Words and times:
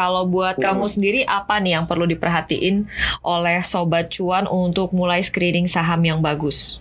Kalau 0.00 0.24
buat 0.24 0.56
hmm. 0.56 0.64
kamu 0.64 0.84
sendiri 0.88 1.20
apa 1.28 1.60
nih 1.60 1.76
yang 1.76 1.84
perlu 1.84 2.08
diperhatiin 2.08 2.88
oleh 3.20 3.60
sobat 3.60 4.08
cuan 4.08 4.48
untuk 4.48 4.96
mulai 4.96 5.20
screening 5.20 5.68
saham 5.68 6.00
yang 6.00 6.24
bagus? 6.24 6.80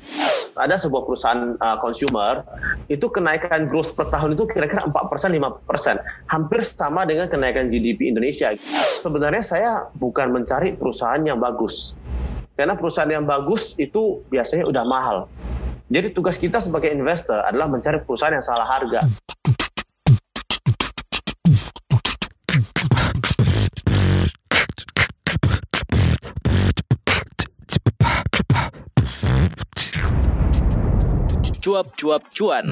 ada 0.60 0.76
sebuah 0.76 1.08
perusahaan 1.08 1.56
uh, 1.56 1.80
consumer 1.80 2.44
itu 2.92 3.08
kenaikan 3.08 3.72
growth 3.72 3.96
per 3.96 4.12
tahun 4.12 4.36
itu 4.36 4.44
kira-kira 4.52 4.84
4 4.84 4.92
persen 5.08 5.32
5 5.32 5.64
persen. 5.64 5.96
Hampir 6.28 6.60
sama 6.68 7.08
dengan 7.08 7.32
kenaikan 7.32 7.72
GDP 7.72 8.12
Indonesia. 8.12 8.52
Sebenarnya 9.00 9.40
saya 9.40 9.72
bukan 9.96 10.36
mencari 10.36 10.76
perusahaan 10.76 11.24
yang 11.24 11.40
bagus. 11.40 11.96
Karena 12.60 12.76
perusahaan 12.76 13.08
yang 13.08 13.24
bagus 13.24 13.80
itu 13.80 14.20
biasanya 14.28 14.68
udah 14.68 14.84
mahal. 14.84 15.18
Jadi 15.88 16.12
tugas 16.12 16.36
kita 16.36 16.60
sebagai 16.60 16.92
investor 16.92 17.40
adalah 17.40 17.72
mencari 17.72 18.04
perusahaan 18.04 18.36
yang 18.36 18.44
salah 18.44 18.68
harga 18.68 19.00
cuap-cuap 31.60 32.24
cuan. 32.32 32.72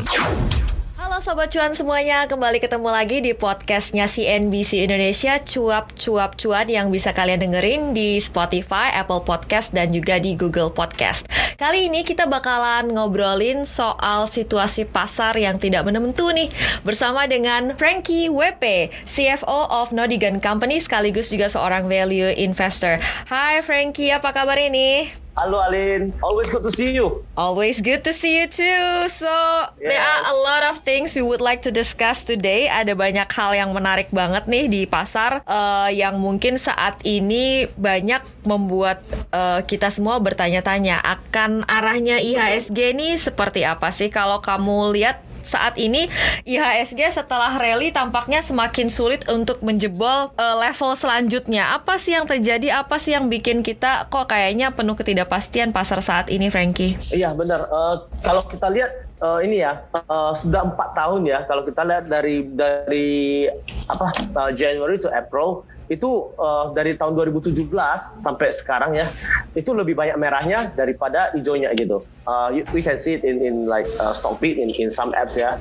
Halo 0.96 1.20
Sobat 1.20 1.52
Cuan 1.52 1.76
semuanya, 1.76 2.23
kembali 2.23 2.64
ketemu 2.64 2.88
lagi 2.88 3.20
di 3.20 3.36
podcastnya 3.36 4.08
CNBC 4.08 4.88
Indonesia 4.88 5.44
Cuap 5.44 5.91
Cuap 6.00 6.40
Cuan 6.40 6.72
yang 6.72 6.88
bisa 6.88 7.12
kalian 7.12 7.44
dengerin 7.44 7.91
di 7.91 8.16
Spotify, 8.23 8.96
Apple 8.96 9.27
Podcast, 9.27 9.76
dan 9.76 9.91
juga 9.91 10.23
di 10.23 10.40
Google 10.40 10.72
Podcast. 10.72 11.27
Kali 11.60 11.91
ini 11.91 12.08
kita 12.08 12.32
bakalan 12.32 12.96
ngobrolin 12.96 13.68
soal 13.68 14.32
situasi 14.32 14.88
pasar 14.88 15.35
yang 15.35 15.60
tidak 15.60 15.84
menentu 15.84 16.32
nih 16.32 16.48
bersama 16.88 17.27
dengan 17.27 17.76
Frankie 17.76 18.32
WP, 18.32 18.88
CFO 19.04 19.68
of 19.68 19.91
Nodigan 19.91 20.40
Company 20.40 20.80
sekaligus 20.80 21.27
juga 21.27 21.52
seorang 21.52 21.91
value 21.91 22.32
investor. 22.40 23.04
Hai 23.27 23.60
Frankie, 23.68 24.16
apa 24.16 24.32
kabar 24.32 24.55
ini? 24.55 25.27
Halo 25.38 25.62
Alin, 25.62 26.18
always 26.26 26.49
good 26.49 26.66
to 26.66 26.74
see 26.74 26.98
you. 26.98 27.21
Always 27.38 27.77
good 27.77 28.02
to 28.02 28.10
see 28.10 28.41
you 28.41 28.49
too. 28.49 29.05
So 29.05 29.30
yes. 29.77 29.85
there 29.85 30.02
are 30.02 30.24
a 30.34 30.35
lot 30.41 30.63
of 30.74 30.82
things 30.82 31.13
we 31.13 31.21
would 31.21 31.46
like 31.46 31.62
to 31.62 31.70
discuss 31.70 32.26
today. 32.26 32.66
Ada 32.66 32.98
banyak 32.98 33.30
hal 33.30 33.54
yang 33.54 33.70
menarik 33.70 34.10
banget 34.10 34.49
nih 34.49 34.65
di 34.65 34.82
pasar 34.90 35.46
uh, 35.46 35.93
yang 35.93 36.18
mungkin 36.18 36.58
saat 36.58 36.98
ini 37.05 37.70
banyak 37.77 38.26
membuat 38.49 39.05
uh, 39.30 39.62
kita 39.62 39.93
semua 39.93 40.18
bertanya-tanya 40.18 41.05
akan 41.05 41.70
arahnya 41.70 42.18
IHSG 42.18 42.98
ini 42.98 43.13
seperti 43.21 43.62
apa 43.62 43.93
sih 43.93 44.10
kalau 44.10 44.41
kamu 44.41 44.90
lihat 44.98 45.21
saat 45.48 45.79
ini 45.79 46.12
IHSG 46.43 47.09
setelah 47.09 47.55
rally 47.55 47.90
tampaknya 47.95 48.43
semakin 48.43 48.91
sulit 48.91 49.23
untuk 49.31 49.63
menjebol 49.63 50.35
uh, 50.35 50.55
level 50.59 50.93
selanjutnya. 50.93 51.73
Apa 51.73 51.98
sih 51.98 52.13
yang 52.13 52.27
terjadi? 52.27 52.84
Apa 52.84 52.99
sih 52.99 53.15
yang 53.15 53.31
bikin 53.31 53.63
kita 53.63 54.12
kok 54.12 54.29
kayaknya 54.29 54.75
penuh 54.75 54.93
ketidakpastian 54.93 55.71
pasar 55.71 56.03
saat 56.03 56.27
ini, 56.27 56.51
Frankie? 56.51 56.99
Iya 57.09 57.31
benar. 57.34 57.65
Uh, 57.71 58.05
kalau 58.21 58.43
kita 58.45 58.68
lihat 58.68 59.07
uh, 59.21 59.40
ini 59.41 59.63
ya 59.63 59.81
uh, 60.09 60.34
sudah 60.34 60.68
empat 60.73 60.90
tahun 60.93 61.25
ya 61.25 61.40
kalau 61.45 61.63
kita 61.65 61.81
lihat 61.85 62.05
dari 62.09 62.45
dari 62.45 63.48
apa 63.90 64.07
uh, 64.38 64.51
January 64.53 64.97
to 65.01 65.09
April 65.09 65.66
itu 65.88 66.35
uh, 66.35 66.75
dari 66.75 67.00
tahun 67.00 67.16
2017 67.16 67.63
sampai 67.97 68.52
sekarang 68.52 68.91
ya 68.96 69.07
itu 69.56 69.72
lebih 69.72 69.96
banyak 69.96 70.19
merahnya 70.19 70.72
daripada 70.75 71.31
hijaunya 71.31 71.72
gitu. 71.80 72.03
Uh, 72.28 72.52
we 72.75 72.84
can 72.84 73.00
see 73.00 73.16
it 73.16 73.24
in 73.24 73.40
in 73.40 73.56
like 73.72 73.88
uh, 74.03 74.12
Stockbit 74.12 74.59
in 74.59 74.68
in 74.75 74.91
some 74.91 75.16
apps 75.16 75.40
ya. 75.40 75.56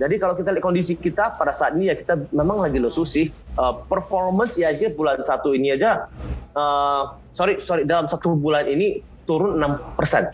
Jadi 0.00 0.16
kalau 0.16 0.32
kita 0.32 0.56
lihat 0.56 0.64
kondisi 0.64 0.96
kita 0.96 1.36
pada 1.36 1.52
saat 1.52 1.76
ini 1.76 1.92
ya 1.92 1.94
kita 1.96 2.16
memang 2.32 2.64
lagi 2.64 2.80
lesu 2.80 3.04
sih. 3.04 3.28
Uh, 3.56 3.72
performance 3.88 4.60
IHSG 4.60 4.92
bulan 4.96 5.24
satu 5.24 5.56
ini 5.56 5.72
aja 5.72 6.12
uh, 6.56 7.16
sorry 7.32 7.56
sorry 7.56 7.88
dalam 7.88 8.04
satu 8.04 8.36
bulan 8.36 8.68
ini 8.68 9.00
turun 9.28 9.60
6 9.60 9.96
persen. 9.98 10.32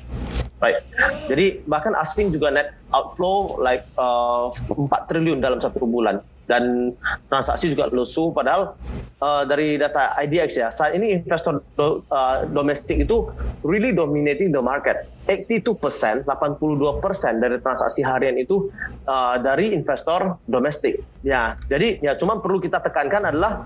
Right. 0.63 0.79
Jadi 1.27 1.67
bahkan 1.67 1.91
asing 1.99 2.31
juga 2.31 2.55
net 2.55 2.79
outflow 2.95 3.59
like 3.59 3.83
uh, 3.99 4.55
4 4.71 5.11
triliun 5.11 5.43
dalam 5.43 5.59
satu 5.59 5.83
bulan 5.83 6.23
dan 6.51 6.93
transaksi 7.31 7.71
juga 7.71 7.87
lesu 7.93 8.35
padahal 8.35 8.75
uh, 9.23 9.43
dari 9.47 9.79
data 9.79 10.13
IDX 10.19 10.51
ya 10.59 10.69
saat 10.75 10.99
ini 10.99 11.23
investor 11.23 11.63
do, 11.79 12.03
uh, 12.11 12.45
domestik 12.51 13.07
itu 13.07 13.31
really 13.63 13.95
dominating 13.95 14.51
the 14.51 14.63
market 14.63 15.07
82 15.27 15.79
persen 15.79 16.15
82 16.27 17.03
persen 17.03 17.39
dari 17.39 17.57
transaksi 17.63 18.03
harian 18.03 18.35
itu 18.39 18.69
uh, 19.07 19.39
dari 19.39 19.71
investor 19.73 20.43
domestik 20.47 20.99
ya 21.23 21.55
jadi 21.71 22.03
ya 22.03 22.13
cuma 22.19 22.43
perlu 22.43 22.59
kita 22.59 22.83
tekankan 22.83 23.31
adalah 23.31 23.63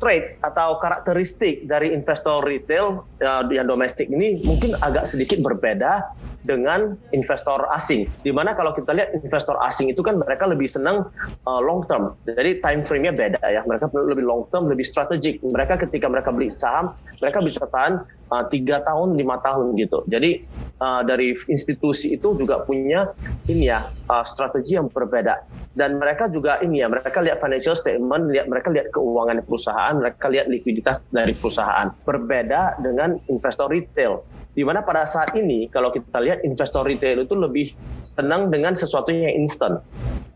trade 0.00 0.40
atau 0.40 0.80
karakteristik 0.80 1.68
dari 1.68 1.92
investor 1.92 2.40
retail 2.44 3.04
uh, 3.20 3.44
yang 3.52 3.68
domestik 3.68 4.08
ini 4.08 4.40
mungkin 4.42 4.76
agak 4.80 5.04
sedikit 5.04 5.40
berbeda 5.44 6.16
dengan 6.44 6.94
investor 7.10 7.64
asing. 7.72 8.04
Di 8.20 8.30
mana 8.30 8.52
kalau 8.52 8.76
kita 8.76 8.92
lihat 8.92 9.16
investor 9.16 9.56
asing 9.64 9.88
itu 9.90 10.04
kan 10.04 10.20
mereka 10.20 10.44
lebih 10.44 10.68
senang 10.68 11.08
uh, 11.48 11.60
long 11.64 11.80
term. 11.88 12.14
Jadi 12.28 12.60
time 12.60 12.84
frame-nya 12.84 13.16
beda 13.16 13.40
ya. 13.48 13.64
Mereka 13.64 13.88
lebih 13.90 14.24
long 14.28 14.44
term, 14.52 14.68
lebih 14.68 14.84
strategik. 14.84 15.40
Mereka 15.40 15.80
ketika 15.88 16.06
mereka 16.06 16.30
beli 16.30 16.52
saham, 16.52 16.92
mereka 17.18 17.40
bisa 17.40 17.64
tahan 17.64 18.04
tiga 18.50 18.80
uh, 18.80 18.84
tahun, 18.84 19.14
lima 19.14 19.38
tahun 19.40 19.76
gitu. 19.78 20.04
Jadi 20.10 20.44
uh, 20.80 21.02
dari 21.06 21.36
institusi 21.48 22.16
itu 22.16 22.34
juga 22.34 22.64
punya 22.64 23.12
ini 23.46 23.70
ya 23.70 23.88
uh, 24.10 24.24
strategi 24.26 24.76
yang 24.76 24.90
berbeda. 24.90 25.64
Dan 25.74 25.98
mereka 25.98 26.30
juga 26.30 26.62
ini 26.62 26.82
ya, 26.82 26.86
mereka 26.86 27.18
lihat 27.18 27.42
financial 27.42 27.74
statement, 27.74 28.30
lihat 28.30 28.46
mereka 28.46 28.70
lihat 28.70 28.94
keuangan 28.94 29.42
perusahaan, 29.42 29.94
mereka 29.98 30.30
lihat 30.30 30.46
likuiditas 30.46 31.02
dari 31.10 31.34
perusahaan. 31.34 31.90
Berbeda 32.06 32.78
dengan 32.78 33.18
investor 33.26 33.74
retail 33.74 34.22
di 34.54 34.62
mana 34.62 34.86
pada 34.86 35.02
saat 35.02 35.34
ini 35.34 35.66
kalau 35.66 35.90
kita 35.90 36.22
lihat 36.22 36.46
investor 36.46 36.86
retail 36.86 37.26
itu 37.26 37.34
lebih 37.34 37.74
senang 38.00 38.48
dengan 38.48 38.72
sesuatu 38.78 39.10
yang 39.10 39.34
instan. 39.34 39.82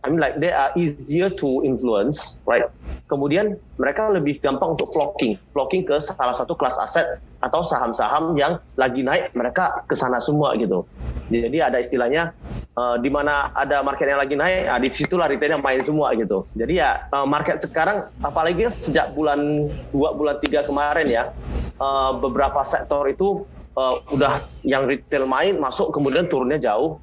I 0.03 0.11
mean 0.11 0.23
like 0.23 0.39
they 0.39 0.55
are 0.55 0.71
easier 0.79 1.27
to 1.43 1.63
influence, 1.67 2.39
right? 2.47 2.67
Kemudian 3.11 3.59
mereka 3.81 4.07
lebih 4.11 4.39
gampang 4.39 4.79
untuk 4.79 4.87
flocking, 4.91 5.39
flocking 5.51 5.83
ke 5.83 5.99
salah 5.99 6.35
satu 6.35 6.55
kelas 6.55 6.79
aset 6.79 7.19
atau 7.39 7.63
saham-saham 7.63 8.35
yang 8.39 8.63
lagi 8.79 9.03
naik, 9.03 9.35
mereka 9.35 9.83
ke 9.87 9.95
sana 9.99 10.23
semua 10.23 10.55
gitu. 10.59 10.87
Jadi 11.31 11.59
ada 11.59 11.79
istilahnya 11.83 12.31
uh, 12.79 12.97
di 12.99 13.11
mana 13.11 13.51
ada 13.55 13.83
market 13.83 14.07
yang 14.07 14.23
lagi 14.23 14.39
naik, 14.39 14.71
nah, 14.71 14.79
di 14.79 14.89
situlah 14.91 15.27
retailnya 15.27 15.59
main 15.59 15.83
semua 15.83 16.15
gitu. 16.15 16.47
Jadi 16.55 16.79
ya 16.79 17.09
uh, 17.11 17.27
market 17.27 17.59
sekarang, 17.59 18.07
apalagi 18.23 18.71
sejak 18.71 19.15
bulan 19.19 19.67
dua 19.91 20.15
bulan 20.15 20.39
tiga 20.39 20.63
kemarin 20.63 21.07
ya, 21.11 21.25
uh, 21.83 22.17
beberapa 22.23 22.63
sektor 22.63 23.03
itu 23.11 23.45
uh, 23.79 23.95
udah 24.11 24.43
yang 24.67 24.91
retail 24.91 25.31
main 25.31 25.55
masuk 25.63 25.95
kemudian 25.95 26.27
turunnya 26.27 26.59
jauh. 26.59 26.99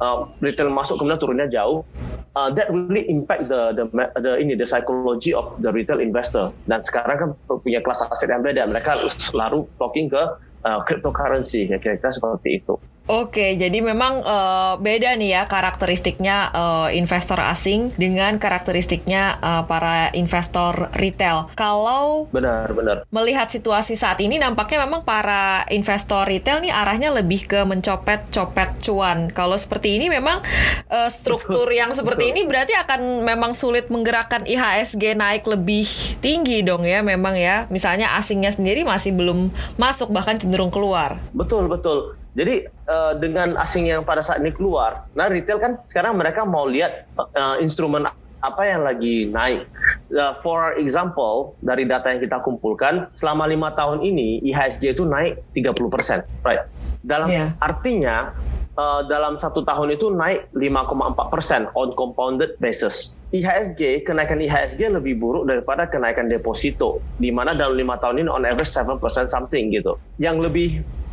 Uh, 0.00 0.30
retail 0.40 0.70
masuk 0.70 0.96
kemudian 0.96 1.18
turunnya 1.18 1.50
jauh. 1.50 1.82
Uh, 2.30 2.46
that 2.54 2.70
really 2.70 3.02
impact 3.10 3.50
the, 3.50 3.74
the 3.74 3.84
the 4.22 4.38
ini 4.38 4.54
the 4.54 4.62
psychology 4.62 5.34
of 5.34 5.44
the 5.58 5.68
retail 5.74 5.98
investor. 5.98 6.54
Dan 6.70 6.80
sekarang 6.86 7.16
kan 7.18 7.28
punya 7.58 7.82
kelas 7.82 8.06
aset 8.06 8.30
yang 8.30 8.46
beda. 8.46 8.70
Mereka 8.70 8.94
lalu 9.34 9.66
talking 9.76 10.06
ke 10.06 10.22
uh, 10.62 10.80
cryptocurrency. 10.86 11.66
Ya 11.66 11.82
kira-kira 11.82 12.08
seperti 12.14 12.62
itu 12.62 12.78
Oke, 13.10 13.58
jadi 13.58 13.82
memang 13.82 14.22
uh, 14.22 14.78
beda 14.78 15.18
nih 15.18 15.34
ya 15.34 15.42
karakteristiknya 15.50 16.54
uh, 16.54 16.88
investor 16.94 17.42
asing 17.42 17.90
dengan 17.98 18.38
karakteristiknya 18.38 19.34
uh, 19.42 19.62
para 19.66 20.14
investor 20.14 20.94
retail. 20.94 21.50
Kalau 21.58 22.30
benar-benar 22.30 23.02
melihat 23.10 23.50
situasi 23.50 23.98
saat 23.98 24.22
ini, 24.22 24.38
nampaknya 24.38 24.86
memang 24.86 25.02
para 25.02 25.66
investor 25.74 26.22
retail 26.22 26.62
nih 26.62 26.70
arahnya 26.70 27.10
lebih 27.10 27.50
ke 27.50 27.66
mencopet-copet 27.66 28.78
cuan. 28.78 29.26
Kalau 29.34 29.58
seperti 29.58 29.98
ini, 29.98 30.06
memang 30.06 30.46
uh, 30.86 31.10
struktur 31.10 31.66
yang 31.74 31.90
seperti 31.90 32.30
ini 32.30 32.46
berarti 32.46 32.78
akan 32.78 33.26
memang 33.26 33.58
sulit 33.58 33.90
menggerakkan 33.90 34.46
IHSG 34.46 35.18
naik 35.18 35.50
lebih 35.50 35.90
tinggi 36.22 36.62
dong 36.62 36.86
ya, 36.86 37.02
memang 37.02 37.34
ya. 37.34 37.66
Misalnya 37.74 38.14
asingnya 38.14 38.54
sendiri 38.54 38.86
masih 38.86 39.10
belum 39.10 39.50
masuk 39.74 40.14
bahkan 40.14 40.38
cenderung 40.38 40.70
keluar. 40.70 41.18
Betul 41.34 41.66
betul. 41.66 42.19
Jadi 42.30 42.62
uh, 42.86 43.18
dengan 43.18 43.58
asing 43.58 43.90
yang 43.90 44.06
pada 44.06 44.22
saat 44.22 44.38
ini 44.38 44.54
keluar, 44.54 45.10
nah 45.18 45.26
retail 45.26 45.58
kan 45.58 45.82
sekarang 45.90 46.14
mereka 46.14 46.46
mau 46.46 46.62
lihat 46.66 47.10
uh, 47.18 47.58
instrumen 47.58 48.06
apa 48.40 48.62
yang 48.64 48.86
lagi 48.86 49.28
naik. 49.28 49.68
Uh, 50.10 50.32
for 50.38 50.74
example, 50.78 51.58
dari 51.60 51.84
data 51.84 52.14
yang 52.14 52.22
kita 52.22 52.40
kumpulkan, 52.40 53.10
selama 53.12 53.50
lima 53.50 53.74
tahun 53.76 54.00
ini 54.00 54.40
IHSG 54.46 54.96
itu 54.96 55.04
naik 55.04 55.42
30 55.52 55.76
persen, 55.92 56.18
right? 56.46 56.64
Dalam 57.04 57.28
yeah. 57.32 57.52
artinya 57.60 58.32
uh, 58.80 59.02
dalam 59.06 59.36
satu 59.36 59.60
tahun 59.60 59.96
itu 59.96 60.08
naik 60.12 60.48
5,4 60.56 61.32
persen 61.32 61.60
on 61.76 61.92
compounded 61.92 62.56
basis. 62.56 63.20
IHSG, 63.30 64.08
kenaikan 64.08 64.40
IHSG 64.40 64.88
lebih 64.88 65.20
buruk 65.20 65.44
daripada 65.44 65.84
kenaikan 65.86 66.26
deposito, 66.26 67.04
di 67.20 67.28
mana 67.28 67.52
dalam 67.52 67.76
lima 67.76 68.00
tahun 68.00 68.24
ini 68.24 68.28
on 68.32 68.44
average 68.48 68.72
7 68.72 68.96
persen 68.96 69.28
something 69.28 69.68
gitu. 69.74 70.00
Yang 70.16 70.36
lebih 70.48 70.68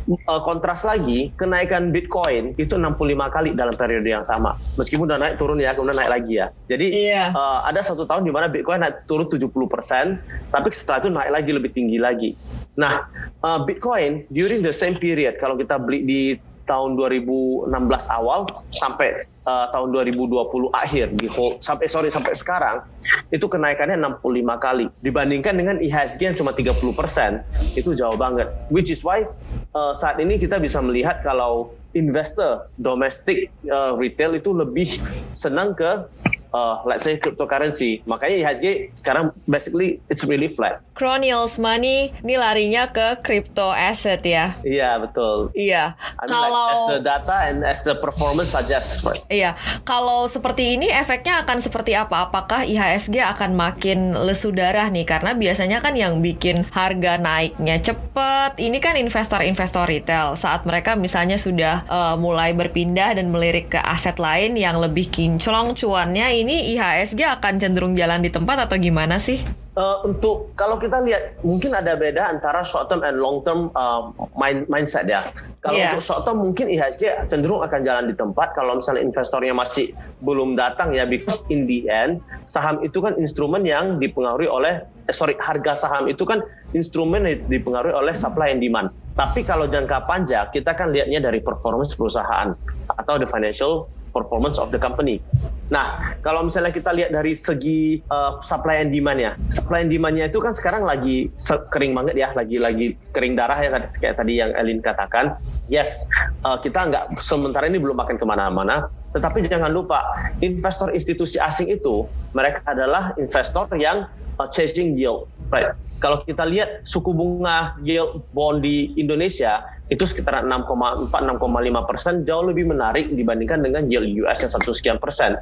uh, 0.08 0.40
kontras 0.40 0.82
lagi, 0.82 1.30
kenaikan 1.36 1.92
Bitcoin 1.92 2.56
itu 2.56 2.80
65 2.80 2.96
kali 3.28 3.50
dalam 3.52 3.74
periode 3.76 4.08
yang 4.08 4.24
sama. 4.24 4.56
Meskipun 4.80 5.04
udah 5.08 5.20
naik 5.20 5.36
turun 5.36 5.60
ya, 5.60 5.76
kemudian 5.76 5.98
naik 6.00 6.12
lagi 6.12 6.32
ya. 6.40 6.46
Jadi 6.66 6.86
yeah. 7.12 7.28
uh, 7.36 7.68
ada 7.68 7.84
satu 7.84 8.08
tahun 8.08 8.24
di 8.24 8.32
mana 8.32 8.48
Bitcoin 8.48 8.80
naik 8.80 9.04
turun 9.04 9.28
70%, 9.28 10.52
tapi 10.52 10.68
setelah 10.72 10.98
itu 11.04 11.08
naik 11.12 11.30
lagi 11.32 11.50
lebih 11.52 11.70
tinggi 11.76 11.98
lagi. 12.00 12.30
Nah, 12.78 13.10
uh, 13.42 13.60
Bitcoin 13.66 14.24
during 14.32 14.64
the 14.64 14.72
same 14.72 14.96
period 14.96 15.36
kalau 15.36 15.58
kita 15.58 15.76
beli 15.76 16.06
di 16.06 16.20
tahun 16.68 17.00
2016 17.00 17.72
awal 18.12 18.44
sampai 18.68 19.24
uh, 19.48 19.66
tahun 19.72 19.88
2020 20.12 20.68
akhir 20.76 21.06
di 21.16 21.26
whole, 21.32 21.56
sampai 21.64 21.88
sorry 21.88 22.12
sampai 22.12 22.36
sekarang 22.36 22.84
itu 23.32 23.48
kenaikannya 23.48 23.96
65 23.96 24.20
kali. 24.60 24.86
Dibandingkan 25.00 25.56
dengan 25.56 25.76
IHSG 25.80 26.20
yang 26.20 26.36
cuma 26.36 26.52
30 26.52 26.76
persen 26.92 27.40
itu 27.72 27.96
jauh 27.96 28.20
banget. 28.20 28.52
Which 28.68 28.92
is 28.92 29.00
why 29.00 29.24
uh, 29.72 29.96
saat 29.96 30.20
ini 30.20 30.36
kita 30.36 30.60
bisa 30.60 30.84
melihat 30.84 31.24
kalau 31.24 31.72
investor 31.96 32.68
domestik 32.76 33.48
uh, 33.64 33.96
retail 33.96 34.36
itu 34.36 34.52
lebih 34.52 35.00
senang 35.32 35.72
ke 35.72 36.04
uh, 36.52 36.82
let's 36.84 37.04
say 37.04 37.16
cryptocurrency. 37.16 38.04
Makanya 38.04 38.48
IHSG 38.48 38.66
sekarang 38.98 39.32
basically 39.48 40.00
it's 40.08 40.24
really 40.24 40.48
flat. 40.48 40.80
Cronials 40.94 41.56
money 41.60 42.10
ini 42.24 42.34
larinya 42.34 42.90
ke 42.90 43.22
crypto 43.22 43.70
asset 43.70 44.22
ya. 44.24 44.58
Iya, 44.66 44.98
betul. 44.98 45.54
Iya. 45.54 45.94
I 46.18 46.24
mean, 46.26 46.34
kalau 46.34 46.50
like, 46.50 46.74
as 46.74 46.82
the 46.90 46.98
data 47.02 47.36
and 47.48 47.58
as 47.62 47.80
the 47.86 47.94
performance 47.96 48.50
suggest. 48.52 49.02
Right? 49.06 49.22
Iya. 49.30 49.54
Kalau 49.86 50.26
seperti 50.26 50.78
ini 50.78 50.90
efeknya 50.90 51.46
akan 51.46 51.58
seperti 51.62 51.94
apa? 51.94 52.28
Apakah 52.28 52.66
IHSG 52.66 53.22
akan 53.22 53.54
makin 53.54 54.18
lesu 54.18 54.50
darah 54.50 54.90
nih 54.90 55.06
karena 55.06 55.32
biasanya 55.38 55.78
kan 55.78 55.94
yang 55.94 56.18
bikin 56.18 56.66
harga 56.74 57.16
naiknya 57.18 57.78
cepet 57.78 58.58
ini 58.58 58.78
kan 58.82 58.98
investor-investor 58.98 59.86
retail 59.86 60.34
saat 60.34 60.66
mereka 60.66 60.98
misalnya 60.98 61.38
sudah 61.38 61.86
uh, 61.86 62.14
mulai 62.18 62.52
berpindah 62.52 63.14
dan 63.14 63.30
melirik 63.30 63.72
ke 63.72 63.80
aset 63.80 64.18
lain 64.18 64.58
yang 64.58 64.76
lebih 64.76 65.08
kinclong 65.08 65.72
cuannya 65.72 66.37
ini 66.42 66.74
IHSG 66.74 67.20
akan 67.38 67.58
cenderung 67.58 67.94
jalan 67.98 68.22
di 68.22 68.30
tempat 68.30 68.68
atau 68.68 68.78
gimana 68.78 69.18
sih? 69.18 69.42
Uh, 69.78 70.02
untuk 70.02 70.50
kalau 70.58 70.74
kita 70.74 70.98
lihat 71.06 71.38
mungkin 71.46 71.70
ada 71.70 71.94
beda 71.94 72.34
antara 72.34 72.66
short 72.66 72.90
term 72.90 73.06
and 73.06 73.22
long 73.22 73.46
term 73.46 73.70
uh, 73.78 74.10
mind, 74.34 74.66
mindset 74.66 75.06
ya. 75.06 75.22
Kalau 75.62 75.78
yeah. 75.78 75.94
untuk 75.94 76.02
short 76.02 76.26
term 76.26 76.42
mungkin 76.42 76.66
IHSG 76.66 77.30
cenderung 77.30 77.62
akan 77.62 77.80
jalan 77.86 78.10
di 78.10 78.14
tempat 78.18 78.58
kalau 78.58 78.82
misalnya 78.82 79.06
investornya 79.06 79.54
masih 79.54 79.94
belum 80.18 80.58
datang 80.58 80.98
ya 80.98 81.06
because 81.06 81.46
in 81.46 81.70
the 81.70 81.86
end 81.86 82.18
saham 82.42 82.82
itu 82.82 82.98
kan 82.98 83.14
instrumen 83.22 83.62
yang 83.62 84.02
dipengaruhi 84.02 84.50
oleh 84.50 84.82
eh, 84.82 85.14
sorry 85.14 85.38
harga 85.38 85.78
saham 85.78 86.10
itu 86.10 86.26
kan 86.26 86.42
instrumen 86.74 87.22
yang 87.22 87.38
dipengaruhi 87.46 87.94
oleh 87.94 88.14
supply 88.18 88.50
and 88.50 88.58
demand. 88.58 88.90
Tapi 89.14 89.46
kalau 89.46 89.70
jangka 89.70 90.10
panjang 90.10 90.50
kita 90.50 90.74
kan 90.74 90.90
lihatnya 90.90 91.22
dari 91.22 91.38
performance 91.38 91.94
perusahaan 91.94 92.50
atau 92.98 93.14
the 93.14 93.26
financial 93.30 93.86
performance 94.18 94.58
of 94.58 94.74
the 94.74 94.80
company. 94.82 95.22
Nah, 95.70 96.18
kalau 96.26 96.42
misalnya 96.42 96.74
kita 96.74 96.90
lihat 96.90 97.14
dari 97.14 97.38
segi 97.38 98.02
uh, 98.10 98.42
supply 98.42 98.82
and 98.82 98.90
demand 98.90 99.20
ya, 99.22 99.32
supply 99.54 99.86
and 99.86 99.92
demand-nya 99.94 100.26
itu 100.26 100.42
kan 100.42 100.50
sekarang 100.50 100.82
lagi 100.82 101.30
kering 101.70 101.94
banget 101.94 102.18
ya, 102.18 102.28
lagi 102.34 102.56
lagi 102.58 102.98
kering 103.14 103.38
darah 103.38 103.62
ya 103.62 103.70
kayak 104.02 104.18
tadi 104.18 104.42
yang 104.42 104.50
Elin 104.58 104.82
katakan. 104.82 105.38
Yes, 105.68 106.08
uh, 106.42 106.56
kita 106.58 106.88
nggak 106.88 107.20
sementara 107.20 107.68
ini 107.68 107.76
belum 107.76 107.94
makan 108.00 108.16
ke 108.16 108.24
mana-mana, 108.24 108.88
tetapi 109.12 109.44
jangan 109.44 109.68
lupa 109.68 110.00
investor 110.40 110.88
institusi 110.96 111.36
asing 111.36 111.68
itu 111.68 112.08
mereka 112.32 112.64
adalah 112.64 113.12
investor 113.20 113.68
yang 113.76 114.08
uh, 114.40 114.48
chasing 114.48 114.96
yield, 114.96 115.28
right? 115.52 115.76
Kalau 115.98 116.22
kita 116.22 116.46
lihat 116.46 116.86
suku 116.86 117.10
bunga 117.10 117.74
yield 117.82 118.22
bond 118.30 118.62
di 118.62 118.94
Indonesia 118.94 119.66
itu 119.90 120.04
sekitar 120.06 120.46
6,4 120.46 121.10
6,5 121.10 121.90
persen 121.90 122.14
jauh 122.22 122.44
lebih 122.46 122.70
menarik 122.70 123.10
dibandingkan 123.10 123.64
dengan 123.64 123.82
yield 123.90 124.06
US 124.22 124.46
yang 124.46 124.52
satu 124.52 124.70
sekian 124.70 124.98
persen. 125.02 125.34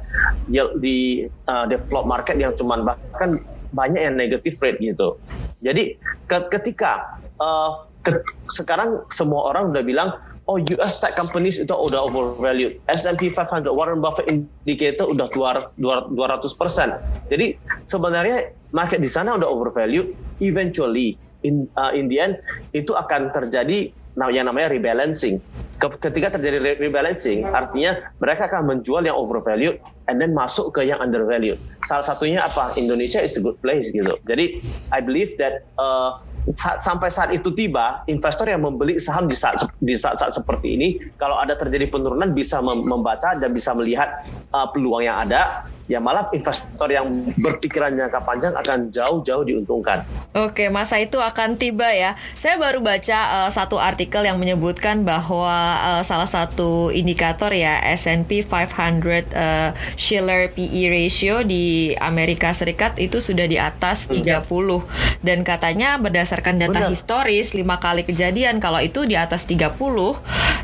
Yield 0.49 0.81
di 0.81 1.29
uh, 1.45 1.65
developed 1.69 2.09
market 2.09 2.35
yang 2.41 2.57
cuma 2.57 2.81
bahkan 2.81 3.37
banyak 3.75 4.01
yang 4.01 4.15
negatif 4.15 4.57
rate 4.63 4.79
gitu. 4.79 5.19
Jadi 5.61 5.99
ke, 6.25 6.37
ketika 6.47 7.19
uh, 7.37 7.85
ke, 8.01 8.23
sekarang 8.49 9.03
semua 9.11 9.51
orang 9.51 9.75
udah 9.75 9.83
bilang 9.83 10.09
oh 10.47 10.57
US 10.57 11.03
tech 11.03 11.13
companies 11.13 11.59
itu 11.59 11.69
udah 11.69 12.07
overvalued 12.07 12.79
S&P 12.87 13.29
500 13.29 13.67
Warren 13.69 13.99
Buffett 13.99 14.31
indicator 14.31 15.11
udah 15.11 15.27
200 15.75 16.09
persen 16.55 16.97
jadi 17.27 17.59
sebenarnya 17.83 18.55
market 18.71 19.03
di 19.03 19.11
sana 19.11 19.35
udah 19.35 19.47
overvalued 19.47 20.15
eventually 20.39 21.19
in 21.45 21.69
uh, 21.77 21.93
in 21.93 22.09
the 22.09 22.17
end 22.17 22.39
itu 22.73 22.91
akan 22.95 23.29
terjadi 23.29 23.93
yang 24.25 24.49
namanya 24.49 24.73
rebalancing. 24.73 25.37
Ketika 25.77 26.41
terjadi 26.41 26.81
rebalancing, 26.81 27.45
artinya 27.45 28.09
mereka 28.17 28.49
akan 28.49 28.65
menjual 28.65 29.05
yang 29.05 29.13
overvalued 29.13 29.77
and 30.09 30.17
then 30.17 30.33
masuk 30.33 30.73
ke 30.73 30.89
yang 30.89 30.97
undervalued. 30.97 31.61
Salah 31.85 32.01
satunya 32.01 32.41
apa? 32.41 32.73
Indonesia 32.81 33.21
is 33.21 33.37
a 33.37 33.41
good 33.45 33.61
place 33.61 33.93
gitu. 33.93 34.17
Jadi, 34.25 34.65
I 34.89 35.05
believe 35.05 35.37
that 35.37 35.69
uh, 35.77 36.17
saat, 36.55 36.79
sampai 36.79 37.09
saat 37.11 37.29
itu 37.35 37.51
tiba, 37.51 38.07
investor 38.07 38.47
yang 38.47 38.63
membeli 38.63 38.99
saham 39.01 39.27
di 39.27 39.35
saat 39.35 39.59
di 39.83 39.95
saat-saat 39.95 40.31
seperti 40.31 40.79
ini, 40.79 40.87
kalau 41.19 41.35
ada 41.35 41.59
terjadi 41.59 41.91
penurunan 41.91 42.31
bisa 42.31 42.63
membaca 42.63 43.35
dan 43.35 43.51
bisa 43.51 43.75
melihat 43.75 44.23
uh, 44.55 44.67
peluang 44.71 45.03
yang 45.03 45.27
ada 45.27 45.67
ya 45.87 46.03
malah 46.03 46.27
investor 46.35 46.91
yang 46.91 47.07
berpikiran 47.39 47.95
jangka 47.95 48.19
panjang 48.27 48.53
akan 48.53 48.91
jauh-jauh 48.91 49.47
diuntungkan. 49.47 50.03
Oke, 50.35 50.67
masa 50.67 50.99
itu 50.99 51.17
akan 51.17 51.55
tiba 51.55 51.87
ya. 51.95 52.19
Saya 52.35 52.59
baru 52.59 52.83
baca 52.83 53.47
uh, 53.47 53.49
satu 53.51 53.79
artikel 53.79 54.27
yang 54.27 54.35
menyebutkan 54.35 55.07
bahwa 55.07 55.79
uh, 55.79 56.03
salah 56.03 56.27
satu 56.27 56.91
indikator 56.91 57.55
ya 57.55 57.79
S&P 57.95 58.43
500 58.43 59.31
uh, 59.31 59.71
Shiller 59.95 60.51
PE 60.51 60.91
ratio 60.91 61.41
di 61.47 61.95
Amerika 62.03 62.51
Serikat 62.51 62.99
itu 62.99 63.23
sudah 63.23 63.47
di 63.47 63.55
atas 63.55 64.11
30 64.11 64.43
hmm. 64.43 64.83
dan 65.23 65.47
katanya 65.47 65.95
berdasarkan 65.95 66.59
data 66.59 66.83
Benar. 66.83 66.91
historis 66.91 67.55
lima 67.55 67.79
kali 67.79 68.03
kejadian 68.03 68.59
kalau 68.59 68.83
itu 68.83 69.07
di 69.07 69.15
atas 69.15 69.47
30 69.47 69.79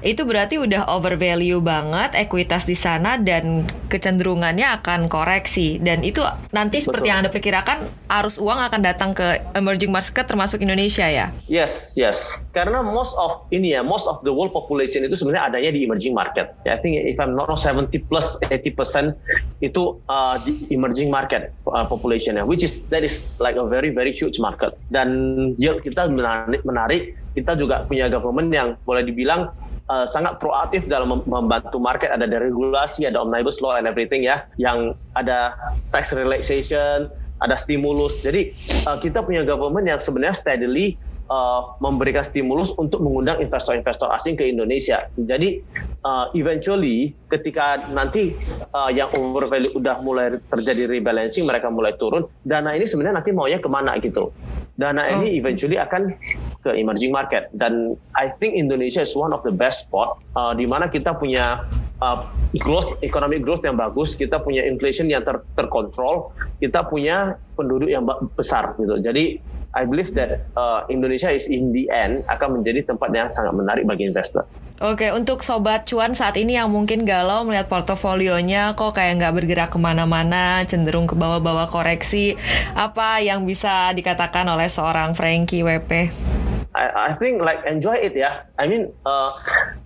itu 0.03 0.21
berarti 0.27 0.59
udah 0.59 0.91
overvalue 0.91 1.63
banget 1.63 2.11
ekuitas 2.19 2.67
di 2.67 2.75
sana 2.75 3.15
dan 3.15 3.63
kecenderungannya 3.87 4.67
akan 4.83 5.07
koreksi 5.13 5.77
dan 5.77 6.01
itu 6.01 6.25
nanti 6.49 6.81
Betul. 6.81 6.89
seperti 6.89 7.05
yang 7.13 7.21
Anda 7.21 7.29
perkirakan 7.29 7.85
arus 8.09 8.41
uang 8.41 8.57
akan 8.65 8.81
datang 8.81 9.13
ke 9.13 9.45
emerging 9.53 9.93
market 9.93 10.25
termasuk 10.25 10.65
Indonesia 10.65 11.05
ya. 11.05 11.29
Yes, 11.45 11.93
yes. 11.93 12.41
Karena 12.49 12.81
most 12.81 13.13
of 13.21 13.45
ini 13.53 13.77
ya, 13.77 13.85
most 13.85 14.09
of 14.09 14.17
the 14.25 14.33
world 14.33 14.49
population 14.49 15.05
itu 15.05 15.13
sebenarnya 15.13 15.53
adanya 15.53 15.69
di 15.77 15.85
emerging 15.85 16.17
market. 16.17 16.57
I 16.65 16.81
think 16.81 16.97
if 16.97 17.21
I'm 17.21 17.37
not 17.37 17.45
wrong 17.45 17.61
70 17.61 17.93
plus 18.09 18.41
80% 18.49 19.13
itu 19.61 20.01
uh, 20.09 20.41
di 20.41 20.65
emerging 20.73 21.13
market 21.13 21.53
uh, 21.69 21.85
population 21.85 22.41
ya, 22.41 22.43
which 22.49 22.65
is 22.65 22.89
that 22.89 23.05
is 23.05 23.29
like 23.37 23.53
a 23.53 23.65
very 23.69 23.93
very 23.93 24.09
huge 24.09 24.41
market. 24.41 24.73
Dan 24.89 25.53
yield 25.61 25.85
kita 25.85 26.09
menarik, 26.09 26.65
menarik 26.65 27.13
kita 27.37 27.53
juga 27.53 27.85
punya 27.85 28.09
government 28.09 28.49
yang 28.49 28.73
boleh 28.81 29.05
dibilang 29.05 29.53
uh, 29.89 30.05
sangat 30.07 30.39
proaktif 30.39 30.87
dalam 30.87 31.23
membantu 31.25 31.79
market. 31.79 32.11
Ada 32.11 32.27
dari 32.27 32.51
regulasi 32.51 33.07
ada 33.07 33.19
omnibus 33.23 33.59
law 33.59 33.75
and 33.75 33.87
everything 33.89 34.23
ya 34.23 34.47
yang 34.55 34.95
ada 35.17 35.55
tax 35.91 36.13
relaxation 36.15 37.09
ada 37.43 37.55
stimulus. 37.59 38.19
Jadi 38.23 38.55
uh, 38.87 38.95
kita 38.95 39.19
punya 39.25 39.43
government 39.43 39.87
yang 39.87 39.99
sebenarnya 39.99 40.35
steadily 40.35 40.95
uh, 41.29 41.77
memberikan 41.79 42.23
stimulus 42.25 42.73
untuk 42.75 43.03
mengundang 43.03 43.39
investor-investor 43.39 44.09
asing 44.11 44.35
ke 44.35 44.47
Indonesia. 44.47 45.07
Jadi 45.15 45.61
uh, 46.03 46.31
eventually 46.35 47.13
ketika 47.31 47.79
nanti 47.91 48.35
uh, 48.73 48.91
yang 48.91 49.11
overvalue 49.15 49.71
udah 49.75 49.99
mulai 50.03 50.39
terjadi 50.51 50.89
rebalancing, 50.89 51.47
mereka 51.47 51.69
mulai 51.71 51.95
turun, 51.95 52.27
dana 52.43 52.73
ini 52.75 52.87
sebenarnya 52.87 53.23
nanti 53.23 53.31
maunya 53.31 53.59
ke 53.59 53.69
mana 53.69 53.95
gitu. 54.01 54.33
Dana 54.73 55.05
oh. 55.05 55.13
ini 55.21 55.37
eventually 55.37 55.77
akan 55.77 56.17
ke 56.65 56.71
emerging 56.73 57.13
market 57.13 57.45
dan 57.53 57.93
I 58.17 58.25
think 58.41 58.57
Indonesia 58.57 59.05
is 59.05 59.13
one 59.13 59.29
of 59.29 59.45
the 59.45 59.53
best 59.53 59.85
spot 59.85 60.17
uh, 60.33 60.57
di 60.57 60.65
mana 60.65 60.89
kita 60.89 61.13
punya 61.13 61.69
uh, 62.01 62.25
growth 62.57 62.97
economic 63.05 63.45
growth 63.45 63.61
yang 63.61 63.77
bagus, 63.77 64.17
kita 64.17 64.41
punya 64.41 64.65
inflation 64.65 65.05
yang 65.07 65.21
ter 65.21 65.45
terkontrol, 65.53 66.33
kita 66.57 66.89
punya 66.89 67.37
penduduk 67.53 67.89
yang 67.89 68.03
besar 68.33 68.73
gitu. 68.81 68.97
Jadi 68.97 69.37
I 69.73 69.89
believe 69.89 70.13
that 70.13 70.45
uh, 70.53 70.85
Indonesia 70.85 71.33
is 71.33 71.49
in 71.49 71.73
the 71.73 71.89
end 71.89 72.21
akan 72.29 72.61
menjadi 72.61 72.85
tempat 72.93 73.09
yang 73.09 73.25
sangat 73.25 73.57
menarik 73.57 73.89
bagi 73.89 74.05
investor. 74.05 74.45
Oke, 74.81 75.09
untuk 75.09 75.41
sobat 75.41 75.89
cuan 75.89 76.13
saat 76.13 76.37
ini 76.37 76.57
yang 76.57 76.69
mungkin 76.69 77.05
galau 77.09 77.41
melihat 77.41 77.65
portofolionya 77.69 78.77
kok 78.77 78.93
kayak 78.93 79.17
nggak 79.21 79.33
bergerak 79.33 79.69
ke 79.73 79.79
mana-mana, 79.81 80.61
cenderung 80.69 81.09
ke 81.09 81.17
bawah-bawah 81.17 81.73
koreksi, 81.73 82.37
apa 82.77 83.21
yang 83.21 83.49
bisa 83.49 83.89
dikatakan 83.97 84.45
oleh 84.45 84.69
seorang 84.69 85.17
Frankie 85.17 85.65
WP? 85.65 86.13
I, 86.73 87.09
I 87.09 87.11
think 87.17 87.41
like 87.41 87.61
enjoy 87.65 87.97
it 87.97 88.13
ya. 88.17 88.45
I 88.57 88.65
mean, 88.65 88.93
uh, 89.05 89.29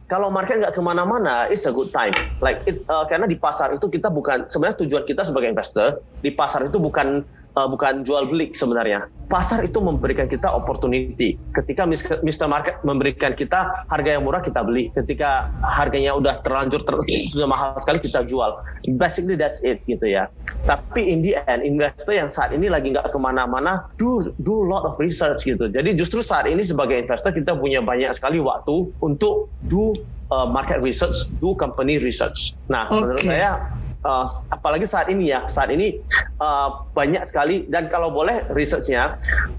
kalau 0.07 0.31
market 0.31 0.63
nggak 0.63 0.75
ke 0.75 0.81
mana-mana, 0.83 1.51
it's 1.51 1.67
a 1.67 1.71
good 1.75 1.91
time. 1.91 2.15
Like 2.39 2.63
it, 2.63 2.83
uh, 2.87 3.03
karena 3.07 3.27
di 3.27 3.35
pasar 3.35 3.75
itu 3.75 3.91
kita 3.91 4.07
bukan 4.07 4.47
sebenarnya 4.47 4.87
tujuan 4.87 5.03
kita 5.03 5.27
sebagai 5.27 5.51
investor 5.51 5.99
di 6.23 6.31
pasar 6.31 6.63
itu 6.67 6.79
bukan 6.79 7.27
uh, 7.57 7.65
bukan 7.65 8.05
jual 8.05 8.29
beli 8.29 8.53
sebenarnya. 8.53 9.09
Pasar 9.27 9.65
itu 9.65 9.81
memberikan 9.83 10.29
kita 10.29 10.47
opportunity. 10.53 11.35
Ketika 11.51 11.83
Mr. 12.23 12.47
Market 12.47 12.79
memberikan 12.85 13.35
kita 13.35 13.83
harga 13.89 14.09
yang 14.15 14.23
murah 14.23 14.39
kita 14.39 14.63
beli. 14.63 14.93
Ketika 14.93 15.51
harganya 15.59 16.15
udah 16.15 16.39
terlanjur 16.45 16.85
ter 16.85 16.95
sudah 17.33 17.49
mahal 17.49 17.75
sekali 17.81 17.99
kita 17.99 18.23
jual. 18.23 18.61
Basically 18.95 19.35
that's 19.35 19.65
it 19.65 19.83
gitu 19.89 20.05
ya. 20.05 20.29
Tapi 20.63 21.11
in 21.11 21.25
the 21.25 21.35
end 21.49 21.65
investor 21.65 22.15
yang 22.15 22.31
saat 22.31 22.53
ini 22.55 22.71
lagi 22.71 22.93
nggak 22.93 23.09
ke 23.11 23.19
mana-mana 23.19 23.89
do 23.99 24.23
do 24.39 24.63
lot 24.63 24.87
of 24.87 24.95
research 25.01 25.43
gitu. 25.43 25.67
Jadi 25.67 25.97
justru 25.97 26.23
saat 26.23 26.47
ini 26.47 26.63
sebagai 26.63 26.95
investor 26.95 27.35
kita 27.35 27.57
punya 27.57 27.83
banyak 27.83 28.13
sekali 28.15 28.39
waktu 28.39 28.87
untuk 29.03 29.51
do 29.67 29.91
uh, 30.31 30.47
market 30.47 30.79
research, 30.79 31.27
do 31.43 31.51
company 31.59 31.99
research. 31.99 32.55
Nah, 32.71 32.87
okay. 32.87 33.03
menurut 33.03 33.23
saya 33.27 33.75
uh, 34.07 34.25
apalagi 34.53 34.85
saat 34.87 35.11
ini 35.11 35.31
ya 35.31 35.45
saat 35.51 35.71
ini 35.73 35.99
uh, 36.41 36.87
banyak 36.93 37.23
sekali 37.25 37.65
dan 37.69 37.89
kalau 37.91 38.13
boleh 38.13 38.45
researchnya 38.53 39.17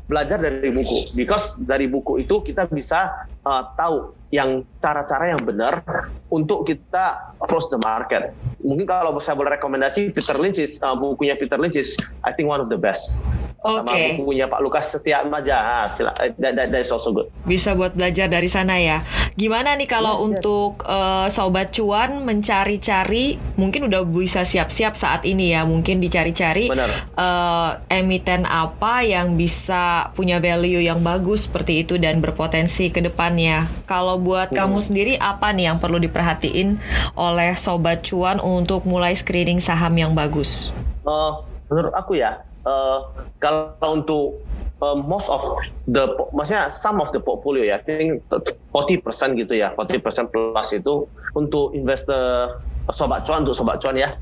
belajar 0.09 0.41
dari 0.41 0.71
buku 0.73 1.13
because 1.13 1.61
dari 1.63 1.87
buku 1.91 2.23
itu 2.25 2.41
kita 2.43 2.67
bisa 2.71 3.29
uh, 3.45 3.63
tahu 3.77 4.19
yang 4.29 4.61
cara-cara 4.77 5.33
yang 5.33 5.41
benar 5.41 5.81
untuk 6.29 6.69
kita 6.69 7.33
approach 7.41 7.73
the 7.73 7.81
market. 7.81 8.37
Mungkin 8.61 8.85
kalau 8.85 9.17
saya 9.25 9.33
boleh 9.33 9.57
rekomendasi 9.57 10.13
Peter 10.13 10.37
Lynch 10.37 10.61
is, 10.61 10.77
uh, 10.85 10.93
bukunya 10.93 11.33
Peter 11.33 11.57
Lynch 11.57 11.81
is 11.81 11.97
I 12.21 12.37
think 12.37 12.53
one 12.53 12.61
of 12.61 12.69
the 12.69 12.77
best. 12.77 13.33
Okay. 13.59 13.81
Sama 13.81 14.21
bukunya 14.21 14.47
Pak 14.47 14.61
Lukas 14.61 14.93
Setia 14.93 15.25
Maja, 15.25 15.83
ah, 15.83 15.87
that, 15.89 16.37
that, 16.39 16.69
that 16.71 16.79
is 16.79 16.93
also 16.93 17.11
good. 17.11 17.27
Bisa 17.49 17.73
buat 17.73 17.97
belajar 17.97 18.29
dari 18.29 18.47
sana 18.47 18.77
ya. 18.79 19.03
Gimana 19.35 19.75
nih 19.75 19.89
kalau 19.89 20.15
yes, 20.15 20.25
untuk 20.31 20.85
uh, 20.85 21.27
sobat 21.33 21.73
cuan 21.75 22.23
mencari-cari, 22.23 23.41
mungkin 23.59 23.89
udah 23.89 24.05
bisa 24.07 24.45
siap-siap 24.45 24.95
saat 24.95 25.25
ini 25.25 25.57
ya, 25.57 25.67
mungkin 25.67 25.99
dicari-cari 25.99 26.68
uh, 27.17 27.71
emiten 27.89 28.45
apa 28.45 29.05
yang 29.05 29.35
bisa 29.35 30.13
punya 30.13 30.39
value 30.39 30.83
yang 30.83 31.01
bagus 31.01 31.49
seperti 31.49 31.87
itu 31.87 31.97
dan 31.97 32.21
berpotensi 32.21 32.93
ke 32.93 33.01
depannya. 33.01 33.67
Kalau 33.89 34.21
buat 34.21 34.53
hmm. 34.53 34.57
kamu 34.57 34.79
sendiri 34.79 35.15
apa 35.17 35.51
nih 35.55 35.73
yang 35.73 35.79
perlu 35.81 35.97
diperhatiin 36.03 36.79
oleh 37.17 37.57
sobat 37.57 38.05
cuan 38.05 38.39
untuk 38.39 38.85
mulai 38.85 39.17
screening 39.17 39.59
saham 39.63 39.95
yang 39.97 40.13
bagus? 40.13 40.71
Uh, 41.09 41.41
menurut 41.73 41.93
aku 41.97 42.21
ya, 42.21 42.45
uh, 42.69 43.09
kalau 43.41 43.89
untuk 43.97 44.45
uh, 44.83 44.97
most 44.97 45.29
of 45.33 45.43
the 45.89 46.05
maksudnya 46.33 46.71
some 46.71 46.99
of 47.03 47.11
the 47.15 47.21
portfolio 47.21 47.65
ya, 47.65 47.81
I 47.81 47.85
think 47.85 48.25
40% 48.73 49.41
gitu 49.41 49.55
ya, 49.59 49.75
40% 49.75 50.33
plus 50.33 50.69
itu 50.75 51.07
untuk 51.35 51.75
investor 51.75 52.59
sobat 52.93 53.25
cuan 53.29 53.45
untuk 53.45 53.57
sobat 53.57 53.81
cuan 53.81 53.97
ya. 53.97 54.17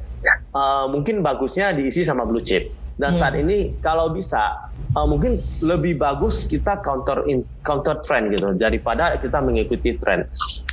Uh, 0.53 0.87
mungkin 0.91 1.21
bagusnya 1.21 1.73
diisi 1.77 2.03
sama 2.03 2.27
blue 2.27 2.43
chip. 2.43 2.73
Dan 2.97 3.13
hmm. 3.13 3.19
saat 3.19 3.35
ini 3.37 3.77
kalau 3.85 4.09
bisa 4.13 4.73
uh, 4.97 5.07
mungkin 5.07 5.45
lebih 5.61 6.01
bagus 6.01 6.49
kita 6.49 6.81
counter 6.81 7.25
in, 7.29 7.45
counter 7.63 8.01
trend 8.01 8.33
gitu 8.33 8.57
daripada 8.57 9.17
kita 9.21 9.39
mengikuti 9.45 10.01
trend. 10.01 10.27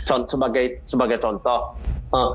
Contoh 0.07 0.39
sebagai 0.39 0.79
sebagai 0.87 1.17
contoh 1.19 1.75
uh, 2.15 2.31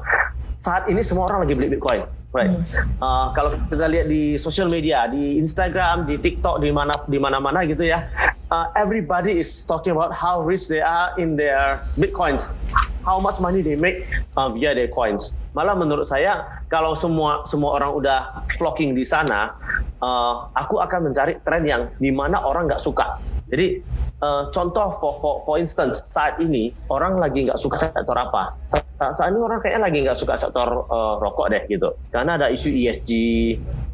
saat 0.60 0.86
ini 0.92 1.00
semua 1.00 1.28
orang 1.32 1.48
lagi 1.48 1.54
beli 1.56 1.76
Bitcoin 1.76 2.04
Right. 2.28 2.52
Hmm. 2.52 3.00
Uh, 3.00 3.26
kalau 3.32 3.56
kita 3.72 3.88
lihat 3.88 4.06
di 4.12 4.36
sosial 4.36 4.68
media, 4.68 5.08
di 5.08 5.40
Instagram, 5.40 6.04
di 6.04 6.20
TikTok, 6.20 6.60
di 6.60 6.68
mana 6.68 6.92
di 7.08 7.16
mana-mana 7.16 7.64
gitu 7.64 7.88
ya, 7.88 8.04
uh, 8.52 8.68
everybody 8.76 9.40
is 9.40 9.64
talking 9.64 9.96
about 9.96 10.12
how 10.12 10.44
rich 10.44 10.68
they 10.68 10.84
are 10.84 11.16
in 11.16 11.40
their 11.40 11.80
bitcoins, 11.96 12.60
how 13.08 13.16
much 13.16 13.40
money 13.40 13.64
they 13.64 13.72
make 13.72 14.04
uh, 14.36 14.52
via 14.52 14.76
their 14.76 14.92
coins. 14.92 15.40
Malah 15.56 15.72
menurut 15.72 16.04
saya, 16.04 16.44
kalau 16.68 16.92
semua 16.92 17.48
semua 17.48 17.80
orang 17.80 17.96
udah 17.96 18.44
flocking 18.60 18.92
di 18.92 19.08
sana, 19.08 19.56
uh, 20.04 20.52
aku 20.52 20.76
akan 20.84 21.08
mencari 21.08 21.40
tren 21.40 21.64
yang 21.64 21.88
di 21.96 22.12
mana 22.12 22.44
orang 22.44 22.68
nggak 22.68 22.82
suka. 22.84 23.16
Jadi 23.48 23.80
uh, 24.20 24.52
contoh 24.52 24.92
for, 25.00 25.16
for 25.16 25.40
for 25.40 25.56
instance 25.56 26.04
saat 26.04 26.36
ini 26.36 26.68
orang 26.92 27.16
lagi 27.16 27.48
nggak 27.48 27.56
suka 27.56 27.80
sektor 27.80 28.12
apa? 28.12 28.52
saat 28.98 29.30
ini 29.30 29.38
orang 29.38 29.62
kayaknya 29.62 29.82
lagi 29.86 29.98
nggak 30.02 30.18
suka 30.18 30.34
sektor 30.34 30.66
uh, 30.90 31.22
rokok 31.22 31.54
deh 31.54 31.62
gitu 31.70 31.94
karena 32.10 32.34
ada 32.34 32.50
isu 32.50 32.66
ESG 32.66 33.10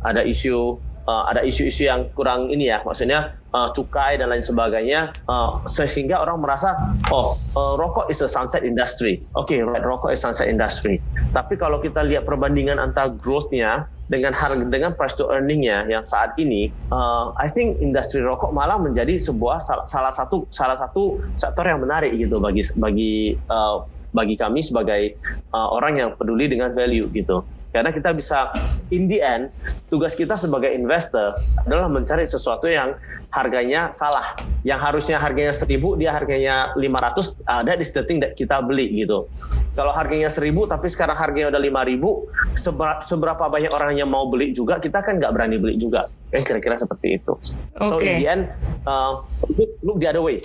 ada 0.01 0.25
isu 0.25 0.81
uh, 1.09 1.25
ada 1.31 1.41
isu-isu 1.45 1.89
yang 1.89 2.09
kurang 2.13 2.51
ini 2.51 2.69
ya 2.69 2.81
maksudnya 2.85 3.37
uh, 3.53 3.69
cukai 3.73 4.17
dan 4.21 4.33
lain 4.33 4.45
sebagainya 4.45 5.15
uh, 5.29 5.63
sehingga 5.69 6.21
orang 6.21 6.41
merasa 6.41 6.75
oh 7.13 7.37
uh, 7.57 7.75
rokok 7.79 8.11
is 8.11 8.21
a 8.25 8.29
sunset 8.29 8.65
industry 8.65 9.21
oke 9.37 9.49
okay, 9.49 9.61
right 9.65 9.85
rokok 9.85 10.13
is 10.13 10.21
sunset 10.21 10.51
industry 10.51 10.99
tapi 11.33 11.57
kalau 11.57 11.81
kita 11.81 12.03
lihat 12.03 12.27
perbandingan 12.29 12.81
antara 12.81 13.13
growth-nya 13.13 13.89
dengan 14.05 14.37
harga 14.37 14.61
dengan 14.69 14.93
price 14.93 15.17
to 15.17 15.25
earningnya 15.33 15.89
yang 15.89 16.05
saat 16.05 16.37
ini, 16.37 16.69
uh, 16.93 17.33
I 17.41 17.49
think 17.49 17.81
industri 17.81 18.21
rokok 18.21 18.53
malah 18.53 18.77
menjadi 18.77 19.17
sebuah 19.17 19.65
salah, 19.65 19.87
salah 19.89 20.13
satu 20.13 20.45
salah 20.53 20.77
satu 20.77 21.17
sektor 21.33 21.65
yang 21.65 21.81
menarik 21.81 22.13
gitu 22.13 22.37
bagi 22.37 22.63
bagi 22.77 23.33
uh, 23.49 23.81
bagi 24.15 24.37
kami 24.37 24.61
sebagai 24.61 25.17
uh, 25.51 25.69
orang 25.75 25.99
yang 25.99 26.09
peduli 26.15 26.47
dengan 26.47 26.71
value 26.77 27.09
gitu. 27.11 27.43
Karena 27.75 27.91
kita 27.91 28.15
bisa 28.15 28.55
in 28.95 29.11
the 29.11 29.19
end 29.19 29.51
tugas 29.91 30.15
kita 30.15 30.39
sebagai 30.39 30.71
investor 30.71 31.35
adalah 31.67 31.91
mencari 31.91 32.23
sesuatu 32.23 32.71
yang 32.71 32.95
harganya 33.35 33.91
salah. 33.91 34.39
Yang 34.63 34.81
harusnya 34.87 35.17
harganya 35.19 35.51
1000 35.51 35.99
dia 35.99 36.15
harganya 36.15 36.71
500 36.79 37.35
uh, 37.51 37.67
that 37.67 37.83
is 37.83 37.91
the 37.91 38.07
thing 38.07 38.23
that 38.23 38.39
kita 38.39 38.63
beli 38.63 38.87
gitu. 38.95 39.27
Kalau 39.75 39.91
harganya 39.91 40.31
1000 40.31 40.55
tapi 40.71 40.87
sekarang 40.87 41.19
harganya 41.19 41.51
udah 41.51 41.63
5000 41.83 42.55
seberapa, 42.55 43.03
seberapa 43.03 43.45
banyak 43.51 43.73
orang 43.75 43.99
yang 43.99 44.07
mau 44.07 44.31
beli 44.31 44.55
juga 44.55 44.79
kita 44.79 45.03
kan 45.03 45.19
nggak 45.19 45.35
berani 45.35 45.59
beli 45.59 45.75
juga. 45.75 46.07
Eh 46.31 46.47
kira-kira 46.47 46.79
seperti 46.79 47.19
itu. 47.19 47.35
Okay. 47.75 47.91
So 47.91 47.99
in 47.99 48.23
the 48.23 48.27
end 48.31 48.43
uh, 48.87 49.27
look, 49.51 49.71
look 49.83 49.99
the 49.99 50.07
other 50.15 50.23
way. 50.23 50.39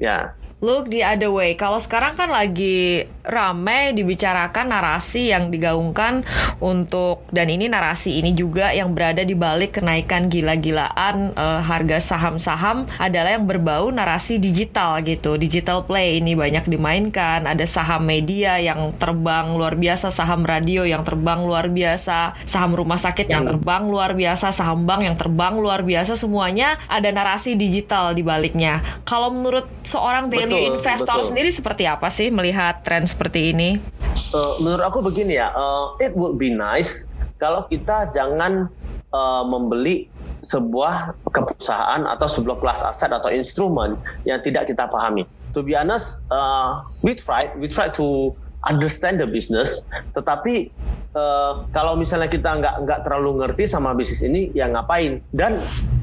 Ya. 0.00 0.32
Yeah 0.32 0.40
look 0.60 0.92
the 0.92 1.00
other 1.00 1.32
way. 1.32 1.56
Kalau 1.56 1.80
sekarang 1.80 2.14
kan 2.16 2.28
lagi 2.28 3.08
ramai 3.24 3.96
dibicarakan 3.96 4.72
narasi 4.72 5.32
yang 5.32 5.48
digaungkan 5.48 6.24
untuk 6.60 7.24
dan 7.32 7.48
ini 7.48 7.68
narasi 7.68 8.20
ini 8.20 8.36
juga 8.36 8.72
yang 8.72 8.92
berada 8.92 9.24
di 9.24 9.32
balik 9.32 9.80
kenaikan 9.80 10.28
gila-gilaan 10.28 11.32
uh, 11.36 11.60
harga 11.64 12.00
saham-saham 12.00 12.84
adalah 13.00 13.36
yang 13.36 13.48
berbau 13.48 13.88
narasi 13.88 14.36
digital 14.36 15.00
gitu. 15.00 15.40
Digital 15.40 15.88
play 15.88 16.20
ini 16.20 16.36
banyak 16.36 16.68
dimainkan. 16.68 17.48
Ada 17.48 17.64
saham 17.64 18.04
media 18.04 18.60
yang 18.60 18.92
terbang 19.00 19.56
luar 19.56 19.80
biasa, 19.80 20.12
saham 20.12 20.44
radio 20.44 20.84
yang 20.84 21.04
terbang 21.08 21.40
luar 21.40 21.72
biasa, 21.72 22.36
saham 22.44 22.76
rumah 22.76 23.00
sakit 23.00 23.32
yang 23.32 23.48
terbang 23.48 23.88
luar 23.88 24.12
biasa, 24.12 24.52
saham 24.52 24.84
bank 24.84 25.08
yang 25.08 25.16
terbang 25.16 25.56
luar 25.56 25.80
biasa. 25.80 26.20
Semuanya 26.20 26.76
ada 26.84 27.08
narasi 27.08 27.56
digital 27.56 28.12
di 28.12 28.20
baliknya. 28.20 28.84
Kalau 29.08 29.32
menurut 29.32 29.64
seorang 29.88 30.28
betul, 30.50 30.68
investor 30.76 31.16
betul. 31.18 31.28
sendiri 31.30 31.50
seperti 31.54 31.84
apa 31.86 32.08
sih 32.10 32.28
melihat 32.28 32.82
tren 32.82 33.06
seperti 33.06 33.54
ini? 33.54 33.78
Uh, 34.34 34.58
menurut 34.58 34.84
aku 34.84 35.00
begini 35.00 35.38
ya, 35.38 35.54
uh, 35.54 35.94
it 36.02 36.12
would 36.18 36.36
be 36.36 36.50
nice 36.50 37.14
kalau 37.38 37.64
kita 37.70 38.10
jangan 38.10 38.68
uh, 39.14 39.42
membeli 39.46 40.10
sebuah 40.40 41.16
perusahaan 41.28 42.00
atau 42.08 42.28
sebuah 42.28 42.60
kelas 42.60 42.80
aset 42.84 43.12
atau 43.12 43.28
instrumen 43.28 43.96
yang 44.24 44.40
tidak 44.40 44.68
kita 44.68 44.88
pahami. 44.88 45.28
To 45.52 45.60
be 45.60 45.76
honest, 45.76 46.24
uh, 46.30 46.86
we 47.04 47.12
try, 47.18 47.42
we 47.58 47.66
try 47.66 47.90
to 47.98 48.32
understand 48.68 49.20
the 49.20 49.28
business, 49.28 49.88
tetapi 50.12 50.68
uh, 51.16 51.64
kalau 51.72 51.96
misalnya 51.96 52.28
kita 52.28 52.60
nggak 52.60 52.74
nggak 52.84 53.00
terlalu 53.08 53.44
ngerti 53.44 53.64
sama 53.64 53.96
bisnis 53.96 54.20
ini, 54.26 54.52
ya 54.52 54.68
ngapain? 54.68 55.24
Dan 55.32 55.56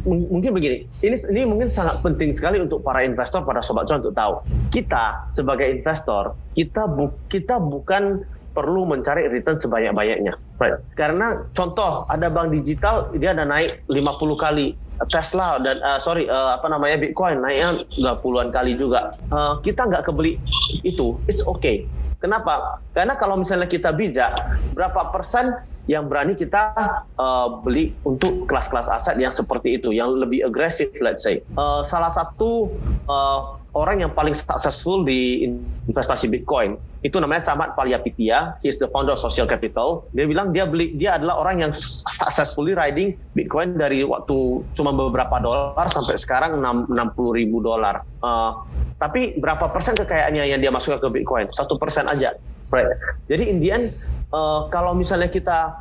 mungkin 0.07 0.55
begini, 0.55 0.87
ini 1.05 1.15
ini 1.33 1.41
mungkin 1.45 1.69
sangat 1.69 2.01
penting 2.01 2.33
sekali 2.33 2.57
untuk 2.57 2.81
para 2.81 3.05
investor, 3.05 3.45
para 3.45 3.61
sobat 3.61 3.85
cuan 3.85 4.01
untuk 4.01 4.15
tahu. 4.17 4.41
Kita 4.73 5.29
sebagai 5.29 5.69
investor, 5.69 6.33
kita 6.57 6.89
bu, 6.89 7.13
kita 7.29 7.61
bukan 7.61 8.25
perlu 8.57 8.89
mencari 8.89 9.29
return 9.29 9.61
sebanyak-banyaknya. 9.61 10.33
Right. 10.57 10.81
Karena 10.97 11.45
contoh 11.53 12.09
ada 12.09 12.33
bank 12.33 12.49
digital 12.57 13.13
dia 13.13 13.37
ada 13.37 13.45
naik 13.45 13.85
50 13.85 14.01
kali 14.33 14.73
Tesla 15.05 15.61
dan 15.61 15.77
uh, 15.85 16.01
sorry 16.01 16.25
uh, 16.25 16.57
apa 16.57 16.65
namanya 16.65 16.97
Bitcoin 16.97 17.37
naiknya 17.45 17.85
nggak 17.85 18.17
puluhan 18.25 18.49
kali 18.49 18.73
juga. 18.73 19.13
Uh, 19.29 19.61
kita 19.61 19.85
nggak 19.85 20.09
kebeli 20.09 20.41
itu, 20.81 21.21
it's 21.29 21.45
okay. 21.45 21.85
Kenapa? 22.17 22.81
Karena 22.97 23.13
kalau 23.13 23.37
misalnya 23.37 23.69
kita 23.69 23.93
bijak, 23.93 24.33
berapa 24.73 25.13
persen 25.13 25.53
yang 25.87 26.09
berani 26.11 26.35
kita 26.35 26.75
uh, 27.15 27.63
beli 27.63 27.95
untuk 28.03 28.49
kelas-kelas 28.49 28.91
aset 28.91 29.15
yang 29.21 29.31
seperti 29.31 29.79
itu, 29.79 29.95
yang 29.95 30.11
lebih 30.13 30.43
agresif, 30.43 30.91
let's 30.99 31.23
say. 31.23 31.39
Uh, 31.55 31.85
salah 31.85 32.11
satu 32.11 32.73
uh, 33.07 33.56
orang 33.77 34.01
yang 34.01 34.11
paling 34.11 34.33
successful 34.33 35.05
di 35.05 35.45
investasi 35.85 36.25
Bitcoin 36.33 36.73
itu 37.05 37.21
namanya 37.21 37.53
Camat 37.53 37.77
Paliapitia. 37.77 38.57
He 38.65 38.73
is 38.73 38.81
the 38.81 38.89
founder 38.89 39.13
of 39.13 39.21
Social 39.21 39.45
Capital. 39.45 40.09
Dia 40.17 40.25
bilang 40.25 40.49
dia 40.49 40.65
beli 40.65 40.97
dia 40.97 41.21
adalah 41.21 41.37
orang 41.45 41.61
yang 41.61 41.71
successfully 41.77 42.73
riding 42.73 43.13
Bitcoin 43.37 43.77
dari 43.77 44.01
waktu 44.01 44.65
cuma 44.73 44.89
beberapa 44.91 45.37
dolar 45.37 45.85
sampai 45.87 46.17
sekarang 46.17 46.57
60 46.57 46.89
ribu 47.37 47.61
dolar. 47.61 48.01
Uh, 48.19 48.65
tapi 48.97 49.37
berapa 49.37 49.69
persen 49.69 49.93
kekayaannya 49.93 50.57
yang 50.57 50.59
dia 50.59 50.73
masukkan 50.73 50.97
ke 50.97 51.21
Bitcoin? 51.21 51.45
Satu 51.53 51.77
persen 51.77 52.09
aja. 52.09 52.33
Right. 52.73 52.89
Jadi 53.29 53.43
in 53.47 53.57
the 53.61 53.69
end, 53.69 53.85
uh, 54.33 54.67
kalau 54.73 54.97
misalnya 54.97 55.29
kita 55.29 55.77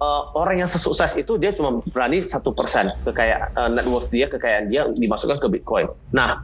uh, 0.00 0.22
orang 0.38 0.64
yang 0.64 0.70
sesukses 0.70 1.18
itu 1.18 1.36
dia 1.36 1.52
cuma 1.52 1.82
berani 1.90 2.24
satu 2.24 2.54
persen 2.54 2.88
kekayaan 3.04 3.50
uh, 3.58 3.68
net 3.68 3.86
worth 3.90 4.08
dia 4.08 4.30
kekayaan 4.30 4.70
dia 4.70 4.88
dimasukkan 4.88 5.42
ke 5.42 5.48
Bitcoin. 5.50 5.90
Nah, 6.14 6.40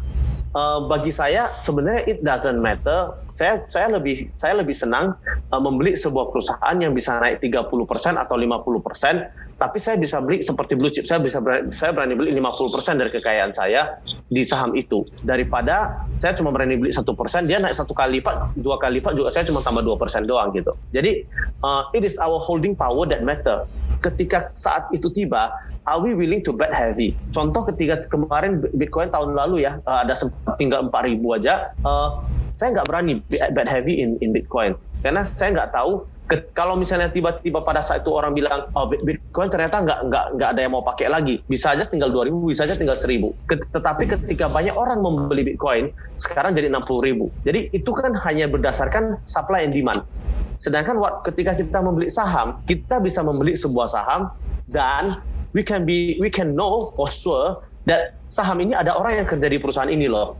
uh, 0.55 0.87
bagi 0.87 1.13
saya 1.15 1.55
sebenarnya 1.59 2.03
it 2.07 2.19
doesn't 2.23 2.59
matter. 2.59 3.15
Saya 3.41 3.65
saya 3.73 3.89
lebih 3.97 4.29
saya 4.29 4.61
lebih 4.61 4.77
senang 4.77 5.17
uh, 5.49 5.57
membeli 5.57 5.97
sebuah 5.97 6.29
perusahaan 6.29 6.77
yang 6.77 6.93
bisa 6.93 7.17
naik 7.17 7.41
30% 7.41 7.73
atau 8.21 8.37
50% 8.37 9.57
tapi 9.57 9.77
saya 9.77 9.97
bisa 9.97 10.21
beli 10.21 10.45
seperti 10.45 10.77
blue 10.77 10.93
chip. 10.93 11.09
Saya 11.09 11.25
bisa 11.25 11.41
berani, 11.41 11.73
saya 11.73 11.97
berani 11.97 12.17
beli 12.21 12.37
50% 12.37 13.01
dari 13.01 13.09
kekayaan 13.13 13.53
saya 13.57 13.97
di 14.29 14.45
saham 14.45 14.77
itu 14.77 15.09
daripada 15.25 16.05
saya 16.21 16.37
cuma 16.37 16.53
berani 16.53 16.77
beli 16.77 16.93
satu 16.93 17.17
persen 17.17 17.49
dia 17.49 17.57
naik 17.57 17.73
satu 17.73 17.97
kali 17.97 18.21
lipat, 18.21 18.61
dua 18.61 18.77
kali 18.77 19.01
lipat 19.01 19.17
juga 19.17 19.33
saya 19.33 19.49
cuma 19.49 19.65
tambah 19.65 19.81
dua 19.81 19.97
persen 19.97 20.29
doang 20.29 20.53
gitu. 20.53 20.77
Jadi 20.93 21.25
uh, 21.65 21.89
it 21.97 22.05
is 22.05 22.21
our 22.21 22.37
holding 22.37 22.77
power 22.77 23.09
that 23.09 23.25
matter. 23.25 23.65
Ketika 24.05 24.53
saat 24.53 24.89
itu 24.93 25.09
tiba, 25.13 25.49
are 25.89 26.01
we 26.01 26.13
willing 26.13 26.45
to 26.45 26.53
bet 26.53 26.73
heavy? 26.73 27.17
Contoh 27.33 27.65
ketika 27.73 28.05
kemarin 28.09 28.61
Bitcoin 28.77 29.09
tahun 29.09 29.33
lalu 29.33 29.65
ya 29.65 29.81
uh, 29.89 30.05
ada 30.05 30.13
sempat 30.13 30.61
tinggal 30.61 30.89
4000 30.89 31.37
aja, 31.41 31.73
uh, 31.85 32.21
saya 32.61 32.77
nggak 32.77 32.93
berani 32.93 33.25
bet 33.33 33.69
heavy 33.73 34.05
in 34.05 34.21
in 34.21 34.37
Bitcoin. 34.37 34.77
Karena 35.01 35.25
saya 35.25 35.57
nggak 35.57 35.73
tahu 35.73 36.05
kalau 36.55 36.79
misalnya 36.79 37.11
tiba-tiba 37.11 37.65
pada 37.65 37.83
saat 37.83 38.07
itu 38.07 38.13
orang 38.13 38.37
bilang 38.37 38.69
oh 38.77 38.87
Bitcoin 38.87 39.49
ternyata 39.49 39.81
nggak 39.83 40.01
nggak 40.13 40.25
nggak 40.37 40.49
ada 40.53 40.61
yang 40.61 40.77
mau 40.77 40.85
pakai 40.85 41.09
lagi. 41.09 41.41
Bisa 41.49 41.73
aja 41.73 41.89
tinggal 41.89 42.13
2000 42.13 42.53
bisa 42.53 42.69
aja 42.69 42.77
tinggal 42.77 42.95
1000 42.95 43.33
tetapi 43.73 44.05
ketika 44.05 44.53
banyak 44.53 44.77
orang 44.77 45.01
membeli 45.01 45.43
Bitcoin 45.43 45.89
sekarang 46.21 46.53
jadi 46.53 46.69
60.000 46.69 47.49
jadi 47.49 47.61
itu 47.73 47.91
kan 47.97 48.13
hanya 48.29 48.47
berdasarkan 48.47 49.17
supply 49.25 49.65
and 49.65 49.73
demand. 49.73 50.05
Sedangkan 50.61 51.01
ketika 51.25 51.57
kita 51.57 51.81
membeli 51.81 52.13
saham 52.13 52.61
kita 52.69 53.01
bisa 53.01 53.25
membeli 53.25 53.57
sebuah 53.57 53.89
saham 53.89 54.29
dan 54.69 55.17
we 55.57 55.65
can 55.65 55.89
be 55.89 56.21
we 56.21 56.29
can 56.29 56.53
know 56.53 56.93
for 56.93 57.09
sure 57.09 57.65
that 57.89 58.21
saham 58.31 58.61
ini 58.63 58.77
ada 58.77 58.95
orang 58.95 59.25
yang 59.25 59.27
kerja 59.27 59.49
di 59.49 59.59
perusahaan 59.59 59.91
ini 59.91 60.07
loh. 60.07 60.37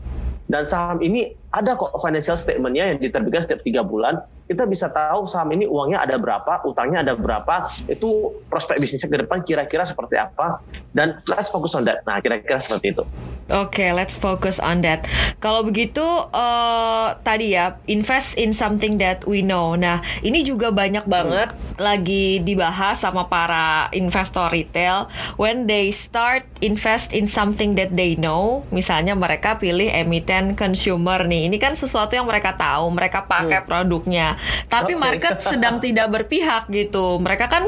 Dan 0.47 0.67
saham 0.67 0.99
ini 0.99 1.40
ada 1.51 1.75
kok 1.75 1.91
financial 1.99 2.39
statementnya 2.39 2.95
yang 2.95 2.97
diterbitkan 2.97 3.43
setiap 3.43 3.61
tiga 3.61 3.83
bulan 3.83 4.23
kita 4.51 4.67
bisa 4.67 4.91
tahu 4.91 5.23
saham 5.31 5.55
ini 5.55 5.63
uangnya 5.63 6.03
ada 6.03 6.19
berapa, 6.19 6.59
utangnya 6.67 7.07
ada 7.07 7.15
berapa, 7.15 7.71
itu 7.87 8.35
prospek 8.51 8.83
bisnisnya 8.83 9.07
ke 9.07 9.23
depan 9.23 9.39
kira-kira 9.47 9.87
seperti 9.87 10.19
apa, 10.19 10.59
dan 10.91 11.23
let's 11.31 11.47
focus 11.47 11.71
on 11.79 11.87
that. 11.87 12.03
Nah, 12.03 12.19
kira-kira 12.19 12.59
seperti 12.59 12.91
itu. 12.91 13.07
Oke, 13.47 13.79
okay, 13.79 13.89
let's 13.95 14.19
focus 14.19 14.59
on 14.59 14.83
that. 14.83 15.07
Kalau 15.39 15.63
begitu, 15.63 16.03
uh, 16.35 17.15
tadi 17.23 17.55
ya, 17.55 17.79
invest 17.87 18.35
in 18.35 18.51
something 18.51 18.99
that 18.99 19.23
we 19.23 19.39
know. 19.39 19.79
Nah, 19.79 20.03
ini 20.19 20.43
juga 20.43 20.67
banyak 20.67 21.07
banget 21.07 21.55
hmm. 21.55 21.79
lagi 21.79 22.43
dibahas 22.43 22.99
sama 22.99 23.31
para 23.31 23.87
investor 23.95 24.51
retail. 24.51 25.07
When 25.39 25.63
they 25.63 25.95
start 25.95 26.43
invest 26.59 27.15
in 27.15 27.31
something 27.31 27.79
that 27.79 27.95
they 27.95 28.19
know, 28.19 28.67
misalnya 28.67 29.15
mereka 29.15 29.55
pilih 29.63 29.87
emiten 29.87 30.59
consumer 30.59 31.23
nih. 31.23 31.40
Ini 31.47 31.57
kan 31.57 31.73
sesuatu 31.73 32.13
yang 32.13 32.27
mereka 32.27 32.53
tahu, 32.53 32.91
mereka 32.91 33.25
pakai 33.25 33.63
hmm. 33.63 33.67
produknya. 33.67 34.27
Tapi 34.67 34.93
okay. 34.93 35.01
market 35.01 35.35
sedang 35.53 35.79
tidak 35.79 36.11
berpihak 36.11 36.67
gitu. 36.69 37.17
Mereka 37.17 37.45
kan 37.47 37.63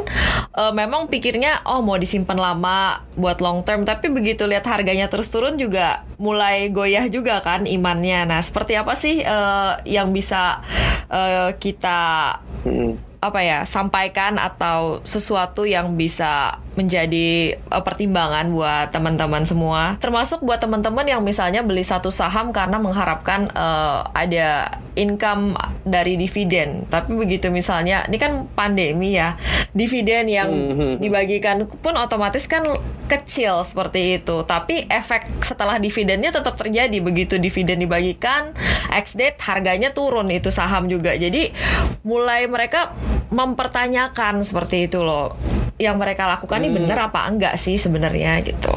uh, 0.54 0.74
memang 0.76 1.08
pikirnya 1.08 1.64
oh 1.66 1.80
mau 1.80 1.96
disimpan 1.96 2.38
lama 2.38 3.02
buat 3.16 3.40
long 3.40 3.64
term, 3.64 3.86
tapi 3.88 4.10
begitu 4.12 4.44
lihat 4.46 4.68
harganya 4.68 5.08
terus 5.08 5.32
turun 5.32 5.56
juga 5.56 6.04
mulai 6.20 6.70
goyah 6.70 7.08
juga 7.08 7.40
kan 7.42 7.66
imannya. 7.66 8.28
Nah, 8.28 8.42
seperti 8.44 8.76
apa 8.76 8.94
sih 8.94 9.22
uh, 9.24 9.80
yang 9.88 10.12
bisa 10.12 10.62
uh, 11.10 11.56
kita 11.58 12.38
hmm 12.68 13.13
apa 13.24 13.40
ya 13.40 13.64
sampaikan 13.64 14.36
atau 14.36 15.00
sesuatu 15.08 15.64
yang 15.64 15.96
bisa 15.96 16.60
menjadi 16.74 17.58
uh, 17.70 17.86
pertimbangan 17.86 18.50
buat 18.50 18.90
teman-teman 18.90 19.46
semua. 19.46 19.96
Termasuk 20.02 20.42
buat 20.42 20.58
teman-teman 20.58 21.06
yang 21.06 21.22
misalnya 21.22 21.62
beli 21.62 21.86
satu 21.86 22.10
saham 22.10 22.50
karena 22.50 22.82
mengharapkan 22.82 23.48
uh, 23.54 24.10
ada 24.12 24.82
income 24.98 25.54
dari 25.86 26.18
dividen. 26.18 26.86
Tapi 26.90 27.14
begitu 27.14 27.54
misalnya 27.54 28.06
ini 28.10 28.18
kan 28.18 28.50
pandemi 28.58 29.18
ya 29.18 29.38
dividen 29.74 30.30
yang 30.30 30.50
mm-hmm. 30.50 30.94
dibagikan 31.02 31.66
pun 31.66 31.98
otomatis 31.98 32.46
kan 32.50 32.66
kecil 33.06 33.62
seperti 33.62 34.22
itu. 34.22 34.42
Tapi 34.46 34.90
efek 34.90 35.30
setelah 35.46 35.78
dividennya 35.78 36.34
tetap 36.34 36.58
terjadi. 36.58 36.98
Begitu 37.02 37.38
dividen 37.38 37.86
dibagikan 37.86 38.54
ex 38.90 39.14
date 39.14 39.38
harganya 39.46 39.94
turun 39.94 40.30
itu 40.34 40.50
saham 40.50 40.90
juga. 40.90 41.14
Jadi 41.14 41.54
mulai 42.02 42.50
mereka 42.50 42.94
mempertanyakan 43.34 44.46
seperti 44.46 44.88
itu 44.92 45.02
loh 45.02 45.34
yang 45.82 45.98
mereka 45.98 46.30
lakukan 46.30 46.62
hmm. 46.62 46.68
ini 46.70 46.78
benar 46.86 47.10
apa 47.10 47.26
enggak 47.26 47.58
sih 47.58 47.82
sebenarnya 47.82 48.40
gitu. 48.46 48.70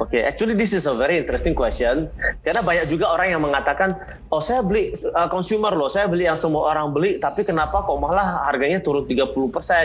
Oke, 0.00 0.18
okay, 0.18 0.22
actually 0.26 0.58
this 0.58 0.74
is 0.74 0.90
a 0.90 0.94
very 0.94 1.20
interesting 1.20 1.54
question. 1.54 2.10
Karena 2.42 2.62
banyak 2.66 2.90
juga 2.90 3.14
orang 3.14 3.30
yang 3.30 3.42
mengatakan, 3.42 3.94
oh 4.30 4.42
saya 4.42 4.62
beli 4.64 4.90
uh, 5.14 5.30
consumer 5.30 5.70
loh, 5.70 5.86
saya 5.86 6.10
beli 6.10 6.26
yang 6.26 6.34
semua 6.34 6.74
orang 6.74 6.90
beli, 6.90 7.22
tapi 7.22 7.46
kenapa 7.46 7.84
kok 7.86 7.98
malah 8.02 8.42
harganya 8.50 8.82
turun 8.82 9.06
30% 9.06 9.34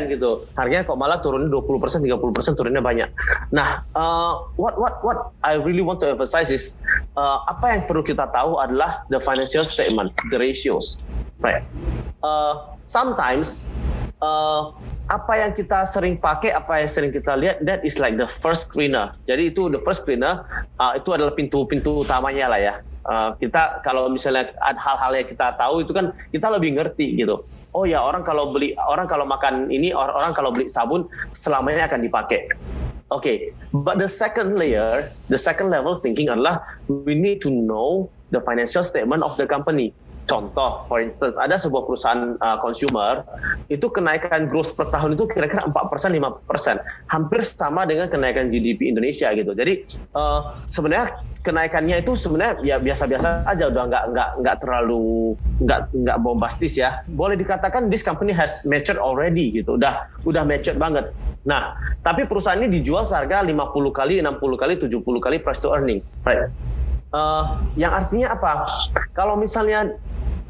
gitu. 0.09 0.49
Harganya 0.57 0.83
kok 0.85 0.97
malah 0.97 1.21
turun 1.21 1.51
20%, 1.51 2.01
30% 2.05 2.57
turunnya 2.57 2.81
banyak. 2.81 3.09
Nah, 3.53 3.85
uh, 3.93 4.49
what 4.57 4.77
what 4.81 4.97
what 5.05 5.19
I 5.45 5.61
really 5.61 5.85
want 5.85 6.01
to 6.01 6.09
emphasize 6.09 6.49
is 6.49 6.81
uh, 7.13 7.45
apa 7.45 7.77
yang 7.77 7.81
perlu 7.85 8.01
kita 8.01 8.29
tahu 8.33 8.57
adalah 8.57 9.05
the 9.13 9.21
financial 9.21 9.65
statement, 9.65 10.13
the 10.33 10.37
ratios. 10.41 11.05
Right. 11.39 11.63
Uh, 12.19 12.75
sometimes 12.83 13.71
uh, 14.23 14.71
apa 15.09 15.33
yang 15.41 15.51
kita 15.55 15.83
sering 15.89 16.19
pakai, 16.19 16.53
apa 16.53 16.83
yang 16.83 16.89
sering 16.91 17.11
kita 17.11 17.33
lihat, 17.33 17.63
that 17.65 17.81
is 17.81 17.97
like 17.97 18.15
the 18.15 18.27
first 18.27 18.69
screener. 18.69 19.15
Jadi 19.25 19.49
itu 19.49 19.67
the 19.71 19.81
first 19.81 20.05
screener, 20.05 20.45
uh, 20.77 20.93
itu 20.95 21.09
adalah 21.11 21.33
pintu-pintu 21.33 22.05
utamanya 22.05 22.45
lah 22.51 22.59
ya. 22.61 22.73
Uh, 23.09 23.33
kita 23.41 23.81
kalau 23.81 24.11
misalnya 24.11 24.53
ada 24.61 24.77
hal-hal 24.77 25.17
yang 25.17 25.27
kita 25.27 25.55
tahu 25.57 25.81
itu 25.81 25.91
kan 25.95 26.13
kita 26.29 26.45
lebih 26.51 26.77
ngerti 26.77 27.17
gitu. 27.17 27.41
Oh 27.73 27.85
ya 27.85 28.01
orang 28.01 28.25
kalau 28.25 28.49
beli 28.49 28.73
orang 28.77 29.05
kalau 29.05 29.25
makan 29.29 29.69
ini 29.69 29.93
orang, 29.93 30.13
orang 30.13 30.33
kalau 30.33 30.49
beli 30.49 30.65
sabun 30.69 31.05
selamanya 31.33 31.89
akan 31.89 32.05
dipakai. 32.05 32.49
Oke, 33.09 33.25
okay. 33.25 33.37
but 33.73 33.97
the 33.97 34.05
second 34.05 34.53
layer, 34.53 35.09
the 35.33 35.37
second 35.37 35.73
level 35.73 35.97
thinking 35.97 36.29
adalah 36.29 36.61
we 36.85 37.17
need 37.17 37.41
to 37.41 37.49
know 37.49 38.05
the 38.29 38.37
financial 38.45 38.85
statement 38.85 39.25
of 39.25 39.33
the 39.41 39.49
company. 39.49 39.89
Contoh, 40.29 40.85
for 40.85 41.01
instance, 41.01 41.41
ada 41.41 41.57
sebuah 41.57 41.89
perusahaan 41.89 42.37
uh, 42.37 42.61
consumer 42.61 43.25
itu 43.65 43.89
kenaikan 43.89 44.45
gross 44.45 44.69
per 44.69 44.93
tahun 44.93 45.17
itu 45.17 45.25
kira-kira 45.25 45.65
4 45.65 45.73
persen, 45.89 46.13
5 46.13 46.45
persen, 46.45 46.77
hampir 47.09 47.41
sama 47.41 47.89
dengan 47.89 48.05
kenaikan 48.13 48.45
GDP 48.45 48.93
Indonesia 48.93 49.33
gitu. 49.33 49.57
Jadi 49.57 49.89
uh, 50.13 50.53
sebenarnya 50.69 51.17
kenaikannya 51.41 52.05
itu 52.05 52.13
sebenarnya 52.13 52.61
ya 52.61 52.77
biasa-biasa 52.77 53.49
aja, 53.49 53.73
udah 53.73 53.83
nggak 53.89 54.03
nggak 54.13 54.29
nggak 54.45 54.55
terlalu 54.61 55.33
nggak 55.65 55.79
nggak 55.97 56.17
bombastis 56.21 56.77
ya. 56.77 57.01
Boleh 57.09 57.33
dikatakan 57.33 57.89
this 57.89 58.05
company 58.05 58.29
has 58.29 58.61
matured 58.69 59.01
already 59.01 59.49
gitu, 59.49 59.81
udah 59.81 60.05
udah 60.29 60.45
matured 60.45 60.77
banget. 60.77 61.09
Nah, 61.41 61.73
tapi 62.05 62.29
perusahaan 62.29 62.61
ini 62.61 62.69
dijual 62.69 63.01
seharga 63.01 63.41
50 63.41 63.65
kali, 63.89 64.21
60 64.21 64.61
kali, 64.61 64.73
70 64.77 65.01
kali 65.01 65.41
price 65.41 65.57
to 65.57 65.73
earning, 65.73 66.05
right? 66.21 66.53
Uh, 67.09 67.57
yang 67.73 67.89
artinya 67.89 68.37
apa? 68.37 68.69
Kalau 69.17 69.33
misalnya 69.33 69.97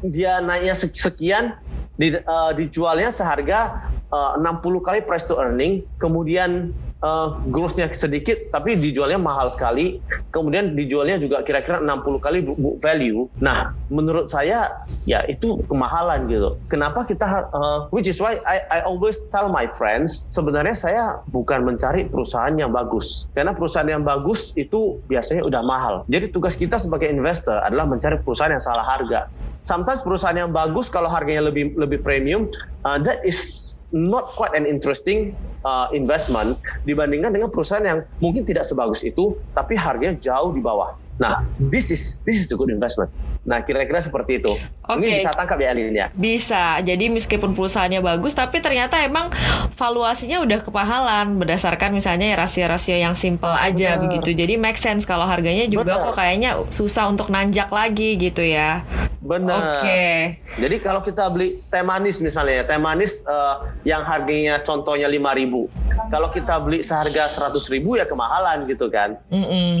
dia 0.00 0.40
naiknya 0.40 0.74
sekian 0.76 1.56
di, 1.96 2.16
uh, 2.16 2.52
dijualnya 2.56 3.12
seharga 3.12 3.90
uh, 4.08 4.40
60 4.40 4.86
kali 4.86 5.00
price 5.04 5.28
to 5.28 5.36
earning 5.36 5.84
kemudian 6.00 6.72
uh, 7.04 7.36
grossnya 7.48 7.88
sedikit 7.92 8.52
tapi 8.52 8.76
dijualnya 8.76 9.20
mahal 9.20 9.48
sekali. 9.50 10.00
Kemudian 10.30 10.76
dijualnya 10.76 11.20
juga 11.20 11.42
kira-kira 11.42 11.82
60 11.82 12.24
kali 12.24 12.38
book 12.44 12.76
value. 12.80 13.26
Nah 13.42 13.74
menurut 13.90 14.30
saya 14.30 14.86
ya 15.04 15.24
itu 15.26 15.60
kemahalan 15.66 16.28
gitu. 16.30 16.56
Kenapa 16.70 17.04
kita 17.04 17.50
uh, 17.50 17.90
which 17.92 18.06
is 18.06 18.20
why 18.20 18.38
I, 18.46 18.62
I 18.68 18.78
always 18.86 19.18
tell 19.34 19.50
my 19.50 19.66
friends 19.66 20.28
sebenarnya 20.30 20.76
saya 20.76 21.04
bukan 21.28 21.66
mencari 21.66 22.06
perusahaan 22.06 22.54
yang 22.54 22.70
bagus. 22.70 23.28
Karena 23.32 23.56
perusahaan 23.56 23.88
yang 23.88 24.04
bagus 24.04 24.52
itu 24.54 25.00
biasanya 25.08 25.44
udah 25.44 25.62
mahal. 25.64 25.94
Jadi 26.06 26.30
tugas 26.30 26.54
kita 26.54 26.76
sebagai 26.76 27.08
investor 27.10 27.58
adalah 27.60 27.88
mencari 27.88 28.20
perusahaan 28.20 28.52
yang 28.52 28.62
salah 28.62 28.84
harga. 28.86 29.26
Sometimes 29.60 30.00
perusahaan 30.00 30.36
yang 30.36 30.52
bagus 30.56 30.88
kalau 30.88 31.12
harganya 31.12 31.52
lebih 31.52 31.76
lebih 31.76 32.00
premium 32.00 32.48
uh, 32.80 32.96
that 32.96 33.20
is 33.28 33.79
not 33.90 34.34
quite 34.38 34.54
an 34.54 34.66
interesting 34.66 35.34
uh, 35.66 35.90
investment 35.92 36.58
dibandingkan 36.86 37.34
dengan 37.34 37.48
perusahaan 37.50 37.82
yang 37.82 37.98
mungkin 38.22 38.46
tidak 38.46 38.66
sebagus 38.66 39.02
itu 39.02 39.36
tapi 39.52 39.74
harganya 39.74 40.16
jauh 40.18 40.54
di 40.54 40.62
bawah. 40.62 40.94
Nah, 41.20 41.44
this 41.60 41.92
is 41.92 42.16
this 42.24 42.40
is 42.40 42.48
a 42.48 42.56
good 42.56 42.72
investment. 42.72 43.12
Nah, 43.44 43.60
kira-kira 43.60 44.00
seperti 44.00 44.40
itu. 44.40 44.56
Okay. 44.84 45.04
Ini 45.04 45.20
bisa 45.20 45.36
tangkap 45.36 45.60
ya 45.60 45.68
Alin 45.72 45.92
ya? 45.92 46.08
Bisa. 46.16 46.80
Jadi 46.80 47.12
meskipun 47.12 47.52
perusahaannya 47.52 48.00
bagus, 48.00 48.32
tapi 48.32 48.64
ternyata 48.64 49.00
emang 49.04 49.28
valuasinya 49.76 50.40
udah 50.40 50.64
kepahalan 50.64 51.36
berdasarkan 51.36 51.92
misalnya 51.92 52.32
rasio-rasio 52.40 52.96
yang 52.96 53.16
simple 53.20 53.52
aja 53.52 54.00
Benar. 54.00 54.02
begitu. 54.08 54.32
Jadi 54.32 54.56
make 54.56 54.80
sense 54.80 55.04
kalau 55.04 55.28
harganya 55.28 55.68
juga 55.68 55.92
Benar. 55.92 56.04
kok 56.08 56.14
kayaknya 56.16 56.50
susah 56.72 57.12
untuk 57.12 57.28
nanjak 57.28 57.68
lagi 57.68 58.16
gitu 58.16 58.40
ya. 58.40 58.80
Benar. 59.20 59.84
Oke. 59.84 59.84
Okay. 59.84 60.18
Jadi 60.56 60.76
kalau 60.80 61.04
kita 61.04 61.28
beli 61.28 61.60
teh 61.68 61.84
manis 61.84 62.24
misalnya, 62.24 62.64
teh 62.64 62.80
manis 62.80 63.28
uh, 63.28 63.68
yang 63.84 64.00
harganya 64.00 64.64
contohnya 64.64 65.12
5.000. 65.12 66.08
Kalau 66.08 66.28
kita 66.32 66.54
beli 66.64 66.80
seharga 66.80 67.28
100.000 67.28 67.84
ya 68.00 68.08
kemahalan 68.08 68.64
gitu 68.64 68.88
kan. 68.88 69.20
Mm 69.28 69.44
-mm. 69.44 69.74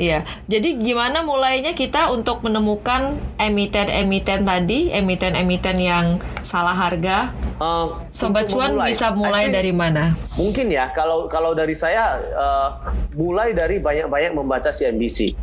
Iya, 0.00 0.24
jadi 0.48 0.80
gimana 0.80 1.20
mulainya 1.20 1.76
kita 1.76 2.08
untuk 2.08 2.40
menemukan 2.40 3.20
emiten-emiten 3.36 4.48
tadi, 4.48 4.88
emiten-emiten 4.96 5.76
yang 5.76 6.16
salah 6.40 6.72
harga? 6.72 7.36
Uh, 7.60 8.00
Sobat 8.08 8.48
cuan 8.48 8.72
memulai. 8.72 8.96
bisa 8.96 9.12
mulai 9.12 9.52
dari 9.52 9.76
mana? 9.76 10.16
Mungkin 10.40 10.72
ya, 10.72 10.88
kalau 10.96 11.28
kalau 11.28 11.52
dari 11.52 11.76
saya 11.76 12.16
uh, 12.32 12.96
mulai 13.12 13.52
dari 13.52 13.76
banyak-banyak 13.76 14.32
membaca 14.32 14.72
CNBC. 14.72 15.36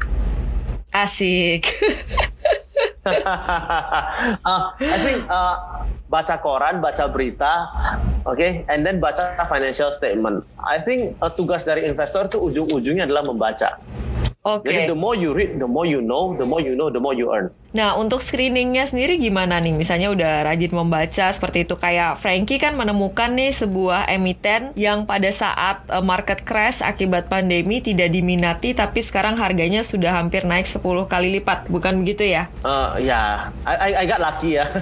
Asik. 0.89 1.69
uh, 4.47 4.63
I 4.77 4.97
think 5.01 5.23
uh, 5.27 5.55
baca 6.11 6.35
koran, 6.39 6.79
baca 6.79 7.07
berita, 7.11 7.71
oke, 8.23 8.35
okay, 8.35 8.63
and 8.71 8.83
then 8.83 8.99
baca 8.99 9.35
financial 9.47 9.91
statement. 9.91 10.43
I 10.59 10.79
think 10.79 11.15
uh, 11.23 11.31
tugas 11.31 11.63
dari 11.63 11.87
investor 11.87 12.27
itu 12.27 12.37
ujung-ujungnya 12.39 13.07
adalah 13.07 13.27
membaca. 13.27 13.79
Oke. 14.47 14.71
Okay. 14.71 14.87
Jadi 14.87 14.95
the 14.95 14.97
more 14.97 15.15
you 15.19 15.35
read, 15.35 15.59
the 15.59 15.67
more 15.67 15.83
you 15.83 15.99
know, 15.99 16.31
the 16.39 16.47
more 16.47 16.63
you 16.63 16.71
know, 16.75 16.87
the 16.87 17.03
more 17.03 17.11
you 17.11 17.27
earn. 17.35 17.51
Nah, 17.77 17.93
untuk 17.93 18.25
screeningnya 18.25 18.89
sendiri 18.89 19.21
gimana 19.21 19.61
nih? 19.61 19.69
Misalnya 19.69 20.09
udah 20.09 20.49
rajin 20.49 20.73
membaca 20.73 21.29
seperti 21.29 21.69
itu 21.69 21.77
kayak 21.77 22.17
Frankie 22.17 22.57
kan 22.57 22.73
menemukan 22.73 23.29
nih 23.37 23.53
sebuah 23.53 24.09
emiten 24.09 24.73
yang 24.73 25.05
pada 25.05 25.29
saat 25.29 25.85
uh, 25.93 26.01
market 26.01 26.41
crash 26.41 26.81
akibat 26.81 27.29
pandemi 27.29 27.77
tidak 27.77 28.09
diminati 28.09 28.73
tapi 28.73 29.05
sekarang 29.05 29.37
harganya 29.37 29.85
sudah 29.85 30.09
hampir 30.17 30.41
naik 30.49 30.65
10 30.65 30.81
kali 31.05 31.37
lipat, 31.37 31.69
bukan 31.69 32.01
begitu 32.01 32.25
ya? 32.25 32.49
Uh, 32.65 32.97
ya, 32.97 33.53
I, 33.61 33.93
I 33.93 34.05
got 34.09 34.25
lucky 34.25 34.57
ya. 34.57 34.65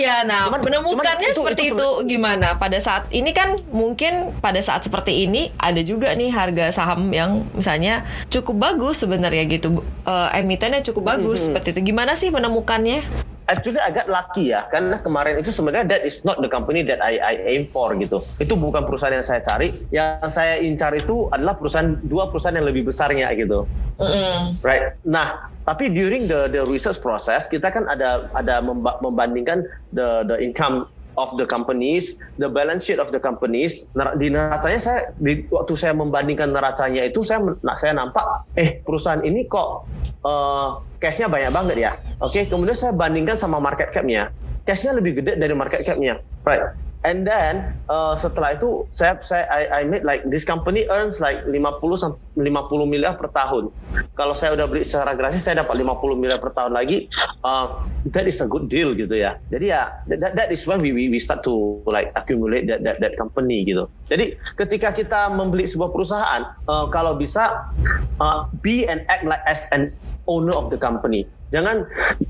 Iya, 0.00 0.26
nah 0.26 0.50
cuman, 0.50 0.60
menemukannya 0.66 1.30
cuman 1.30 1.34
itu, 1.34 1.38
seperti 1.38 1.62
itu, 1.70 1.76
itu, 1.78 1.86
itu 2.02 2.10
gimana? 2.18 2.58
Pada 2.58 2.78
saat 2.82 3.06
ini 3.14 3.30
kan 3.30 3.62
mungkin 3.70 4.34
pada 4.42 4.58
saat 4.58 4.82
seperti 4.82 5.28
ini 5.28 5.54
ada 5.54 5.78
juga 5.86 6.10
nih 6.18 6.34
harga 6.34 6.74
saham 6.74 7.14
yang 7.14 7.46
misalnya 7.54 8.02
cukup 8.26 8.58
bagus 8.58 9.06
sebenarnya 9.06 9.46
gitu, 9.46 9.86
uh, 10.02 10.34
emitennya 10.34 10.82
cukup 10.82 11.14
bagus 11.14 11.44
hmm. 11.44 11.46
seperti 11.52 11.68
itu. 11.76 11.94
Gimana 11.94 12.18
sih 12.18 12.32
menemukannya? 12.40 13.04
Actually 13.50 13.82
agak 13.82 14.06
lucky 14.06 14.54
ya, 14.54 14.62
karena 14.70 15.02
kemarin 15.02 15.42
itu 15.42 15.50
sebenarnya 15.50 15.98
that 15.98 16.02
is 16.06 16.22
not 16.22 16.38
the 16.38 16.46
company 16.46 16.86
that 16.86 17.02
I, 17.02 17.18
I 17.18 17.34
aim 17.50 17.66
for 17.74 17.90
gitu. 17.98 18.22
Itu 18.38 18.54
bukan 18.54 18.86
perusahaan 18.86 19.10
yang 19.10 19.26
saya 19.26 19.42
cari. 19.42 19.74
Yang 19.90 20.30
saya 20.30 20.62
incar 20.62 20.94
itu 20.94 21.26
adalah 21.34 21.58
perusahaan 21.58 21.98
dua 22.06 22.30
perusahaan 22.30 22.54
yang 22.54 22.70
lebih 22.70 22.86
besarnya 22.86 23.26
gitu. 23.34 23.66
Mm. 23.98 24.62
Right. 24.62 24.94
Nah, 25.02 25.50
tapi 25.66 25.90
during 25.90 26.30
the 26.30 26.46
the 26.46 26.62
research 26.62 27.02
process 27.02 27.50
kita 27.50 27.74
kan 27.74 27.90
ada 27.90 28.30
ada 28.38 28.62
membandingkan 29.02 29.66
the 29.90 30.22
the 30.30 30.38
income 30.38 30.86
of 31.18 31.34
the 31.34 31.44
companies, 31.44 32.22
the 32.38 32.46
balance 32.46 32.86
sheet 32.86 33.02
of 33.02 33.10
the 33.10 33.18
companies. 33.18 33.90
Di 34.14 34.30
neracanya 34.30 34.78
saya 34.78 35.00
di 35.18 35.42
waktu 35.50 35.74
saya 35.74 35.90
membandingkan 35.90 36.54
neracanya 36.54 37.02
itu 37.02 37.26
saya 37.26 37.42
nah, 37.66 37.74
saya 37.74 37.98
nampak 37.98 38.46
eh 38.54 38.78
perusahaan 38.78 39.26
ini 39.26 39.50
kok 39.50 39.90
uh, 40.24 40.80
cashnya 41.00 41.28
banyak 41.28 41.50
banget 41.52 41.76
ya. 41.80 41.92
Oke, 42.20 42.42
okay? 42.42 42.42
kemudian 42.48 42.76
saya 42.76 42.92
bandingkan 42.92 43.36
sama 43.36 43.60
market 43.60 43.92
capnya. 43.92 44.32
Cashnya 44.68 44.96
lebih 44.96 45.20
gede 45.20 45.40
dari 45.40 45.54
market 45.56 45.82
capnya. 45.82 46.20
Right. 46.44 46.76
And 47.00 47.24
then 47.24 47.72
uh, 47.88 48.12
setelah 48.12 48.60
itu 48.60 48.84
saya 48.92 49.16
saya 49.24 49.48
I, 49.48 49.62
I 49.72 49.82
made 49.88 50.04
like 50.04 50.20
this 50.28 50.44
company 50.44 50.84
earns 50.92 51.16
like 51.16 51.48
50 51.48 51.56
50 51.56 52.36
miliar 52.84 53.16
per 53.16 53.32
tahun. 53.32 53.72
Kalau 54.12 54.36
saya 54.36 54.52
udah 54.52 54.68
beli 54.68 54.84
secara 54.84 55.16
gratis 55.16 55.40
saya 55.40 55.64
dapat 55.64 55.80
50 55.80 56.20
miliar 56.20 56.36
per 56.36 56.52
tahun 56.52 56.76
lagi. 56.76 57.08
Uh, 57.40 57.88
that 58.12 58.28
is 58.28 58.44
a 58.44 58.48
good 58.52 58.68
deal 58.68 58.92
gitu 58.92 59.16
ya. 59.16 59.40
Jadi 59.48 59.72
ya 59.72 59.96
that, 60.12 60.36
that 60.36 60.48
is 60.52 60.60
when 60.68 60.84
we, 60.84 60.92
we 60.92 61.08
we 61.08 61.16
start 61.16 61.40
to 61.40 61.80
like 61.88 62.12
accumulate 62.20 62.68
that 62.68 62.84
that 62.84 63.00
that 63.00 63.16
company 63.16 63.64
gitu. 63.64 63.88
Jadi 64.12 64.36
ketika 64.60 64.92
kita 64.92 65.32
membeli 65.32 65.64
sebuah 65.64 65.96
perusahaan 65.96 66.52
uh, 66.68 66.84
kalau 66.92 67.16
bisa 67.16 67.72
uh, 68.20 68.44
be 68.60 68.84
and 68.84 69.08
act 69.08 69.24
like 69.24 69.40
as 69.48 69.64
an 69.72 69.88
owner 70.30 70.54
of 70.54 70.70
the 70.70 70.78
company. 70.78 71.26
Jangan 71.50 71.82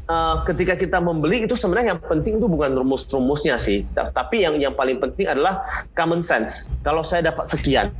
uh, 0.08 0.40
ketika 0.48 0.80
kita 0.80 0.96
membeli 0.96 1.44
itu 1.44 1.52
sebenarnya 1.52 1.94
yang 1.96 2.00
penting 2.00 2.40
itu 2.40 2.48
bukan 2.48 2.72
rumus-rumusnya 2.72 3.60
sih, 3.60 3.84
tapi 3.92 4.48
yang 4.48 4.56
yang 4.56 4.72
paling 4.72 4.96
penting 4.96 5.28
adalah 5.28 5.60
common 5.92 6.24
sense. 6.24 6.72
Kalau 6.80 7.04
saya 7.04 7.28
dapat 7.28 7.44
sekian, 7.44 7.92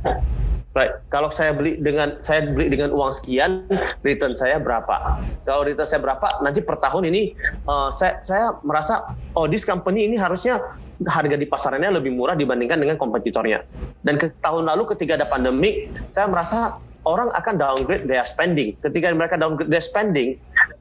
right? 0.73 0.97
Kalau 1.13 1.29
saya 1.29 1.53
beli 1.53 1.77
dengan 1.77 2.17
saya 2.17 2.49
beli 2.49 2.73
dengan 2.73 2.89
uang 2.97 3.13
sekian, 3.13 3.69
return 4.01 4.33
saya 4.33 4.57
berapa? 4.57 5.21
Kalau 5.45 5.61
return 5.61 5.85
saya 5.85 6.01
berapa, 6.01 6.41
nanti 6.41 6.65
per 6.65 6.81
tahun 6.81 7.05
ini 7.13 7.37
uh, 7.69 7.93
saya 7.93 8.17
saya 8.25 8.57
merasa 8.65 9.13
oh 9.37 9.45
this 9.45 9.61
company 9.61 10.09
ini 10.09 10.17
harusnya 10.17 10.57
harga 11.05 11.33
di 11.37 11.49
pasarannya 11.49 12.01
lebih 12.01 12.13
murah 12.13 12.33
dibandingkan 12.33 12.81
dengan 12.81 12.97
kompetitornya. 12.97 13.61
Dan 14.01 14.17
ke 14.17 14.33
tahun 14.41 14.69
lalu 14.69 14.89
ketika 14.97 15.21
ada 15.21 15.29
pandemi, 15.29 15.89
saya 16.09 16.29
merasa 16.29 16.77
orang 17.05 17.29
akan 17.33 17.55
downgrade 17.57 18.05
their 18.05 18.25
spending. 18.25 18.77
Ketika 18.79 19.13
mereka 19.13 19.37
downgrade 19.37 19.69
their 19.69 19.83
spending, 19.83 20.37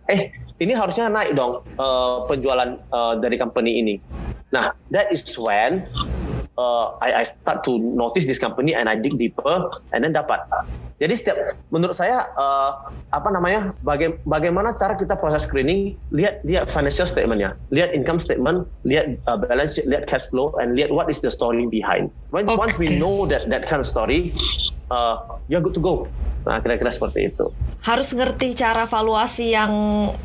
eh 0.09 0.33
ini 0.61 0.77
harusnya 0.77 1.09
naik 1.09 1.33
dong 1.33 1.65
uh, 1.81 2.29
penjualan 2.29 2.77
uh, 2.93 3.17
dari 3.17 3.41
company 3.41 3.81
ini. 3.81 3.95
Nah, 4.51 4.75
that 4.91 5.09
is 5.15 5.25
when 5.39 5.81
uh, 6.59 6.99
I, 7.01 7.23
I 7.23 7.25
start 7.25 7.63
to 7.65 7.79
notice 7.79 8.27
this 8.27 8.43
company 8.43 8.75
and 8.77 8.91
I 8.91 8.99
dig 8.99 9.17
deeper 9.17 9.71
and 9.95 10.05
then 10.05 10.13
dapat. 10.13 10.45
Jadi 11.01 11.15
setiap 11.17 11.57
menurut 11.73 11.97
saya 11.97 12.29
uh, 12.37 12.93
apa 13.09 13.33
namanya 13.33 13.73
baga 13.81 14.21
bagaimana 14.29 14.77
cara 14.77 14.93
kita 15.01 15.17
proses 15.17 15.49
screening 15.49 15.97
lihat 16.13 16.45
lihat 16.45 16.69
financial 16.69 17.09
statementnya, 17.09 17.57
lihat 17.73 17.97
income 17.97 18.21
statement, 18.21 18.69
lihat 18.85 19.17
uh, 19.25 19.41
balance 19.41 19.81
sheet, 19.81 19.89
lihat 19.89 20.05
cash 20.05 20.29
flow 20.29 20.53
and 20.61 20.77
lihat 20.77 20.93
what 20.93 21.09
is 21.09 21.25
the 21.25 21.33
story 21.33 21.65
behind. 21.65 22.13
When 22.37 22.45
okay. 22.45 22.61
once 22.61 22.77
we 22.77 23.01
know 23.01 23.25
that 23.33 23.49
that 23.49 23.65
kind 23.65 23.81
of 23.81 23.89
story, 23.89 24.37
uh, 24.93 25.41
you're 25.49 25.65
good 25.65 25.73
to 25.73 25.81
go. 25.81 26.05
Nah 26.45 26.61
kira-kira 26.61 26.93
seperti 26.93 27.33
itu. 27.33 27.49
Harus 27.81 28.13
ngerti 28.13 28.53
cara 28.53 28.85
valuasi 28.85 29.57
yang 29.57 29.73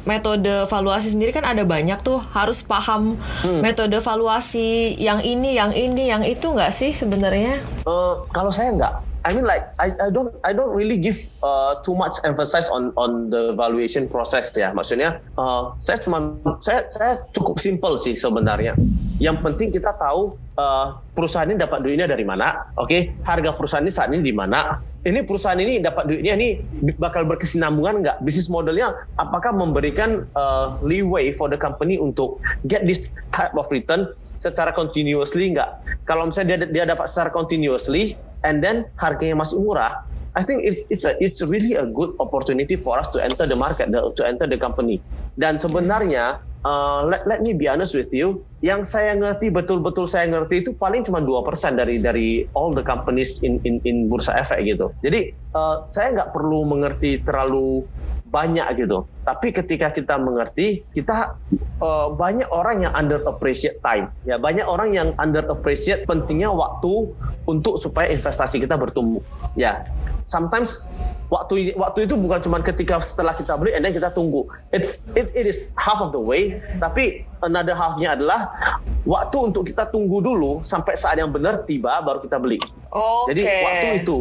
metode 0.04 0.68
valuasi 0.68 1.16
sendiri 1.16 1.32
kan 1.32 1.48
ada 1.48 1.64
banyak 1.64 2.04
tuh 2.04 2.20
harus 2.36 2.60
paham 2.60 3.16
hmm. 3.48 3.64
metode 3.64 3.96
valuasi 4.04 5.00
yang 5.00 5.24
ini, 5.24 5.56
yang 5.56 5.72
ini, 5.72 6.12
yang 6.12 6.28
itu 6.28 6.52
nggak 6.52 6.76
sih 6.76 6.92
sebenarnya? 6.92 7.64
Uh, 7.88 8.28
kalau 8.36 8.52
saya 8.52 8.76
nggak 8.76 8.94
I 9.26 9.34
mean 9.34 9.42
like 9.42 9.66
I, 9.82 9.90
I 9.98 10.10
don't 10.14 10.30
I 10.46 10.54
don't 10.54 10.70
really 10.78 11.02
give 11.02 11.18
uh, 11.42 11.82
too 11.82 11.98
much 11.98 12.22
emphasis 12.22 12.70
on 12.70 12.94
on 12.94 13.34
the 13.34 13.58
valuation 13.58 14.06
process 14.06 14.54
ya. 14.54 14.70
Maksudnya 14.70 15.18
uh, 15.34 15.74
saya 15.82 15.98
cuma 15.98 16.38
saya 16.62 16.86
saya 16.94 17.26
cukup 17.34 17.58
simple 17.58 17.98
sih 17.98 18.14
sebenarnya. 18.14 18.78
Yang 19.18 19.38
penting 19.42 19.74
kita 19.74 19.98
tahu 19.98 20.38
uh, 20.62 21.02
perusahaan 21.18 21.50
ini 21.50 21.58
dapat 21.58 21.82
duitnya 21.82 22.06
dari 22.06 22.22
mana, 22.22 22.70
oke? 22.78 22.86
Okay? 22.86 23.18
Harga 23.26 23.58
perusahaan 23.58 23.82
ini 23.82 23.90
saat 23.90 24.14
ini 24.14 24.22
di 24.22 24.36
mana? 24.36 24.78
Ini 25.02 25.26
perusahaan 25.26 25.58
ini 25.58 25.82
dapat 25.82 26.06
duitnya 26.06 26.38
ini 26.38 26.62
bakal 27.02 27.26
berkesinambungan 27.26 28.06
nggak? 28.06 28.18
Bisnis 28.22 28.46
modelnya 28.46 28.94
apakah 29.18 29.58
memberikan 29.58 30.30
uh, 30.38 30.78
leeway 30.86 31.34
for 31.34 31.50
the 31.50 31.58
company 31.58 31.98
untuk 31.98 32.38
get 32.70 32.86
this 32.86 33.10
type 33.34 33.58
of 33.58 33.66
return 33.74 34.06
secara 34.38 34.70
continuously 34.70 35.50
nggak? 35.50 35.82
Kalau 36.06 36.30
misalnya 36.30 36.62
dia 36.62 36.70
dia 36.70 36.86
dapat 36.86 37.10
secara 37.10 37.34
continuously, 37.34 38.14
and 38.46 38.62
then 38.62 38.86
harganya 39.02 39.42
masih 39.42 39.60
murah, 39.66 40.06
I 40.38 40.46
think 40.46 40.62
it's 40.68 40.86
it's 40.94 41.08
a 41.08 41.18
it's 41.18 41.42
really 41.42 41.74
a 41.80 41.88
good 41.90 42.14
opportunity 42.22 42.78
for 42.78 43.00
us 43.00 43.10
to 43.16 43.24
enter 43.24 43.50
the 43.50 43.58
market, 43.58 43.90
the, 43.90 44.14
to 44.14 44.22
enter 44.22 44.46
the 44.46 44.60
company. 44.60 45.02
Dan 45.40 45.58
sebenarnya 45.58 46.44
uh, 46.62 47.08
let, 47.08 47.24
let 47.24 47.40
me 47.40 47.56
be 47.56 47.72
honest 47.72 47.96
with 47.96 48.12
you, 48.12 48.44
yang 48.60 48.84
saya 48.84 49.16
ngerti 49.16 49.48
betul-betul 49.48 50.06
saya 50.06 50.28
ngerti 50.28 50.62
itu 50.68 50.72
paling 50.76 51.08
cuma 51.08 51.24
dua 51.24 51.40
persen 51.42 51.80
dari 51.80 52.04
dari 52.04 52.44
all 52.52 52.76
the 52.76 52.84
companies 52.84 53.40
in 53.48 53.64
in 53.64 53.80
in 53.88 54.12
bursa 54.12 54.36
efek 54.36 54.68
gitu. 54.68 54.92
Jadi 55.02 55.32
uh, 55.56 55.88
saya 55.88 56.12
nggak 56.20 56.36
perlu 56.36 56.68
mengerti 56.68 57.24
terlalu 57.24 57.88
banyak 58.36 58.68
gitu. 58.76 59.08
Tapi 59.24 59.56
ketika 59.56 59.96
kita 59.96 60.20
mengerti, 60.20 60.84
kita 60.92 61.40
uh, 61.80 62.12
banyak 62.12 62.52
orang 62.52 62.84
yang 62.84 62.92
under 62.92 63.24
appreciate 63.24 63.80
time. 63.80 64.12
Ya, 64.28 64.36
banyak 64.36 64.68
orang 64.68 64.92
yang 64.92 65.16
under 65.16 65.48
appreciate 65.48 66.04
pentingnya 66.04 66.52
waktu 66.52 67.16
untuk 67.48 67.80
supaya 67.80 68.12
investasi 68.12 68.60
kita 68.60 68.76
bertumbuh. 68.76 69.24
Ya, 69.56 69.88
sometimes 70.28 70.92
waktu 71.32 71.74
waktu 71.80 72.06
itu 72.06 72.20
bukan 72.20 72.44
cuma 72.44 72.60
ketika 72.60 73.00
setelah 73.00 73.32
kita 73.32 73.56
beli 73.56 73.72
and 73.72 73.88
then 73.88 73.96
kita 73.96 74.12
tunggu. 74.12 74.44
It's 74.76 75.08
it, 75.16 75.32
it 75.32 75.48
is 75.48 75.72
half 75.80 76.04
of 76.04 76.12
the 76.12 76.20
way, 76.20 76.60
tapi 76.84 77.24
another 77.40 77.74
halfnya 77.74 78.20
adalah 78.20 78.52
waktu 79.08 79.38
untuk 79.40 79.72
kita 79.72 79.88
tunggu 79.90 80.20
dulu 80.20 80.60
sampai 80.62 81.00
saat 81.00 81.18
yang 81.18 81.32
benar 81.32 81.64
tiba 81.64 82.04
baru 82.04 82.20
kita 82.20 82.36
beli. 82.38 82.60
Okay. 82.92 83.26
Jadi 83.32 83.42
waktu 83.48 83.88
itu 84.04 84.20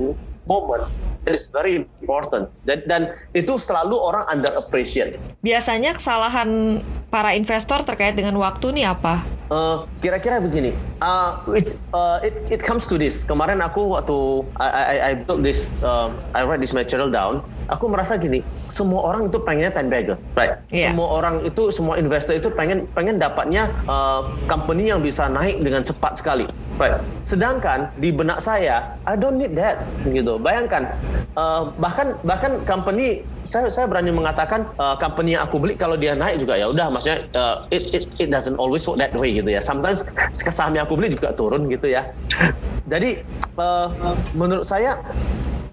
is 1.28 1.48
very 1.50 1.84
important 2.00 2.48
dan, 2.68 2.84
dan 2.84 3.02
itu 3.32 3.56
selalu 3.56 3.96
orang 3.96 4.24
under 4.28 4.52
appreciate. 4.56 5.16
Biasanya 5.40 5.96
kesalahan 5.96 6.80
para 7.08 7.32
investor 7.36 7.84
terkait 7.84 8.16
dengan 8.16 8.36
waktu 8.40 8.74
nih 8.74 8.92
apa? 8.92 9.24
Uh, 9.54 9.86
kira-kira 10.02 10.42
begini, 10.42 10.74
uh, 10.98 11.38
it, 11.54 11.78
uh, 11.94 12.18
it 12.26 12.34
it 12.50 12.58
comes 12.58 12.90
to 12.90 12.98
this. 12.98 13.22
Kemarin 13.22 13.62
aku 13.62 13.94
waktu 13.94 14.42
I 14.58 14.66
I, 14.66 14.96
I 14.98 15.12
built 15.14 15.46
this, 15.46 15.78
uh, 15.78 16.10
I 16.34 16.42
write 16.42 16.58
this 16.58 16.74
material 16.74 17.06
down. 17.06 17.38
Aku 17.70 17.86
merasa 17.86 18.18
gini, 18.18 18.42
semua 18.66 19.06
orang 19.06 19.30
itu 19.30 19.38
pengennya 19.38 19.70
ten 19.70 19.86
bagger, 19.86 20.18
right? 20.34 20.58
Yeah. 20.74 20.90
Semua 20.90 21.06
orang 21.22 21.46
itu, 21.46 21.70
semua 21.70 22.02
investor 22.02 22.34
itu 22.34 22.50
pengen 22.50 22.90
pengen 22.98 23.22
dapatnya 23.22 23.70
uh, 23.86 24.26
company 24.50 24.90
yang 24.90 24.98
bisa 24.98 25.30
naik 25.30 25.62
dengan 25.62 25.86
cepat 25.86 26.18
sekali, 26.18 26.50
right? 26.74 26.98
Sedangkan 27.22 27.94
di 28.02 28.10
benak 28.10 28.42
saya, 28.42 28.98
I 29.06 29.14
don't 29.14 29.38
need 29.38 29.54
that, 29.54 29.86
gitu. 30.02 30.34
Bayangkan, 30.34 30.98
uh, 31.38 31.70
bahkan 31.78 32.18
bahkan 32.26 32.58
company 32.66 33.22
saya 33.44 33.68
saya 33.68 33.86
berani 33.86 34.10
mengatakan 34.10 34.66
uh, 34.80 34.96
company 34.96 35.36
yang 35.36 35.44
aku 35.44 35.60
beli 35.60 35.76
kalau 35.76 35.94
dia 35.94 36.16
naik 36.16 36.40
juga 36.40 36.56
ya 36.56 36.68
udah 36.72 36.88
maksudnya 36.90 37.28
uh, 37.36 37.68
it, 37.70 37.84
it 37.92 38.04
it 38.18 38.28
doesn't 38.32 38.56
always 38.56 38.82
work 38.88 38.96
that 38.96 39.12
way 39.14 39.36
gitu 39.36 39.48
ya 39.48 39.60
sometimes 39.60 40.02
saham 40.34 40.74
yang 40.74 40.88
aku 40.88 40.96
beli 40.96 41.12
juga 41.12 41.36
turun 41.36 41.68
gitu 41.68 41.92
ya 41.92 42.10
jadi 42.92 43.22
uh, 43.60 43.92
menurut 44.34 44.64
saya 44.64 44.98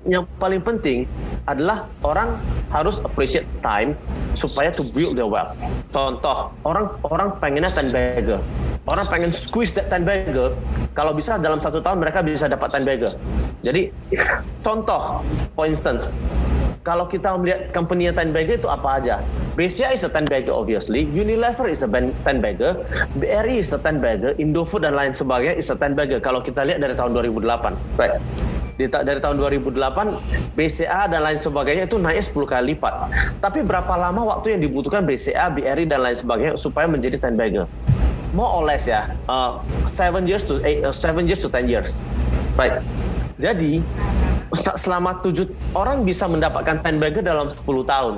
yang 0.10 0.26
paling 0.42 0.62
penting 0.62 1.06
adalah 1.46 1.86
orang 2.02 2.34
harus 2.74 2.98
appreciate 3.06 3.46
time 3.62 3.94
supaya 4.34 4.74
to 4.74 4.82
build 4.82 5.14
their 5.14 5.28
wealth. 5.30 5.54
Contoh, 5.94 6.50
orang 6.66 6.90
orang 7.06 7.30
pengennya 7.38 7.70
ten 7.70 7.94
bagger. 7.94 8.42
Orang 8.90 9.06
pengen 9.06 9.30
squeeze 9.30 9.70
that 9.78 9.94
ten 9.94 10.02
bagger. 10.02 10.58
Kalau 10.98 11.14
bisa 11.14 11.38
dalam 11.38 11.62
satu 11.62 11.84
tahun 11.84 12.02
mereka 12.02 12.26
bisa 12.26 12.50
dapat 12.50 12.74
ten 12.74 12.84
bagger. 12.88 13.14
Jadi 13.62 13.94
contoh, 14.66 15.22
for 15.54 15.70
instance, 15.70 16.18
kalau 16.82 17.06
kita 17.06 17.38
melihat 17.38 17.70
company 17.70 18.10
yang 18.10 18.18
ten 18.18 18.34
bagger 18.34 18.58
itu 18.58 18.66
apa 18.66 18.98
aja? 18.98 19.22
BCA 19.54 19.94
is 19.94 20.02
a 20.02 20.10
ten 20.10 20.26
bagger 20.26 20.50
obviously, 20.50 21.06
Unilever 21.14 21.70
is 21.70 21.86
a 21.86 21.90
ten 22.26 22.38
bagger, 22.42 22.82
BRI 23.22 23.62
is 23.62 23.70
a 23.70 23.78
ten 23.78 24.02
bagger, 24.02 24.34
Indofood 24.42 24.82
dan 24.82 24.98
lain 24.98 25.14
sebagainya 25.14 25.62
is 25.62 25.70
a 25.70 25.78
ten 25.78 25.94
bagger. 25.94 26.18
Kalau 26.18 26.42
kita 26.42 26.66
lihat 26.66 26.82
dari 26.82 26.98
tahun 26.98 27.14
2008, 27.14 28.02
right? 28.02 28.18
dari 28.82 29.22
tahun 29.22 29.38
2008 29.38 30.58
BCA 30.58 31.06
dan 31.06 31.22
lain 31.22 31.38
sebagainya 31.38 31.86
itu 31.86 32.02
naik 32.02 32.18
10 32.18 32.50
kali 32.50 32.74
lipat. 32.74 33.14
Tapi 33.38 33.62
berapa 33.62 33.94
lama 33.94 34.34
waktu 34.34 34.58
yang 34.58 34.66
dibutuhkan 34.66 35.06
BCA, 35.06 35.54
BRI 35.54 35.86
dan 35.86 36.02
lain 36.02 36.18
sebagainya 36.18 36.58
supaya 36.58 36.90
menjadi 36.90 37.22
ten 37.22 37.38
bagger? 37.38 37.70
More 38.34 38.50
or 38.50 38.64
less 38.66 38.90
ya, 38.90 39.12
uh, 39.30 39.62
seven 39.86 40.26
years 40.26 40.42
to 40.48 40.58
eight, 40.66 40.82
uh, 40.82 40.90
seven 40.90 41.30
years 41.30 41.46
to 41.46 41.52
ten 41.52 41.70
years, 41.70 42.02
right? 42.58 42.82
Jadi 43.38 43.86
selama 44.54 45.24
tujuh 45.24 45.48
orang 45.72 46.04
bisa 46.04 46.28
mendapatkan 46.28 46.84
ten 46.84 47.00
bagger 47.00 47.24
dalam 47.24 47.48
10 47.48 47.64
tahun. 47.64 48.14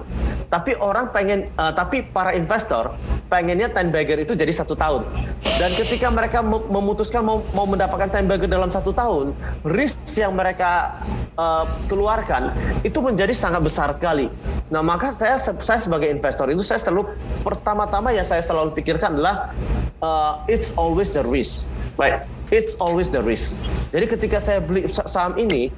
Tapi 0.49 0.77
orang 0.81 1.09
pengen, 1.09 1.49
uh, 1.57 1.73
tapi 1.73 2.05
para 2.05 2.33
investor 2.33 2.93
pengennya 3.29 3.69
ten 3.69 3.89
bagger 3.89 4.21
itu 4.21 4.37
jadi 4.37 4.49
satu 4.53 4.77
tahun. 4.77 5.05
Dan 5.41 5.73
ketika 5.73 6.09
mereka 6.13 6.45
memutuskan 6.45 7.25
mau, 7.25 7.41
mau 7.57 7.65
mendapatkan 7.65 8.09
ten 8.09 8.25
bagger 8.29 8.49
dalam 8.49 8.69
satu 8.69 8.93
tahun, 8.93 9.33
risk 9.65 10.05
yang 10.17 10.33
mereka 10.37 11.01
uh, 11.37 11.65
keluarkan 11.89 12.53
itu 12.85 12.97
menjadi 13.01 13.33
sangat 13.33 13.61
besar 13.65 13.89
sekali. 13.93 14.29
Nah 14.69 14.81
maka 14.81 15.13
saya 15.13 15.37
saya 15.37 15.79
sebagai 15.81 16.09
investor 16.09 16.49
itu 16.49 16.61
saya 16.65 16.81
selalu 16.81 17.13
pertama-tama 17.41 18.13
yang 18.13 18.25
saya 18.25 18.41
selalu 18.41 18.73
pikirkan 18.73 19.17
adalah 19.17 19.53
uh, 20.01 20.41
it's 20.49 20.73
always 20.77 21.09
the 21.09 21.21
risk, 21.25 21.69
right? 21.97 22.25
It's 22.53 22.77
always 22.77 23.09
the 23.09 23.21
risk. 23.25 23.65
Jadi 23.89 24.05
ketika 24.05 24.37
saya 24.37 24.61
beli 24.61 24.85
saham 24.85 25.33
ini, 25.41 25.73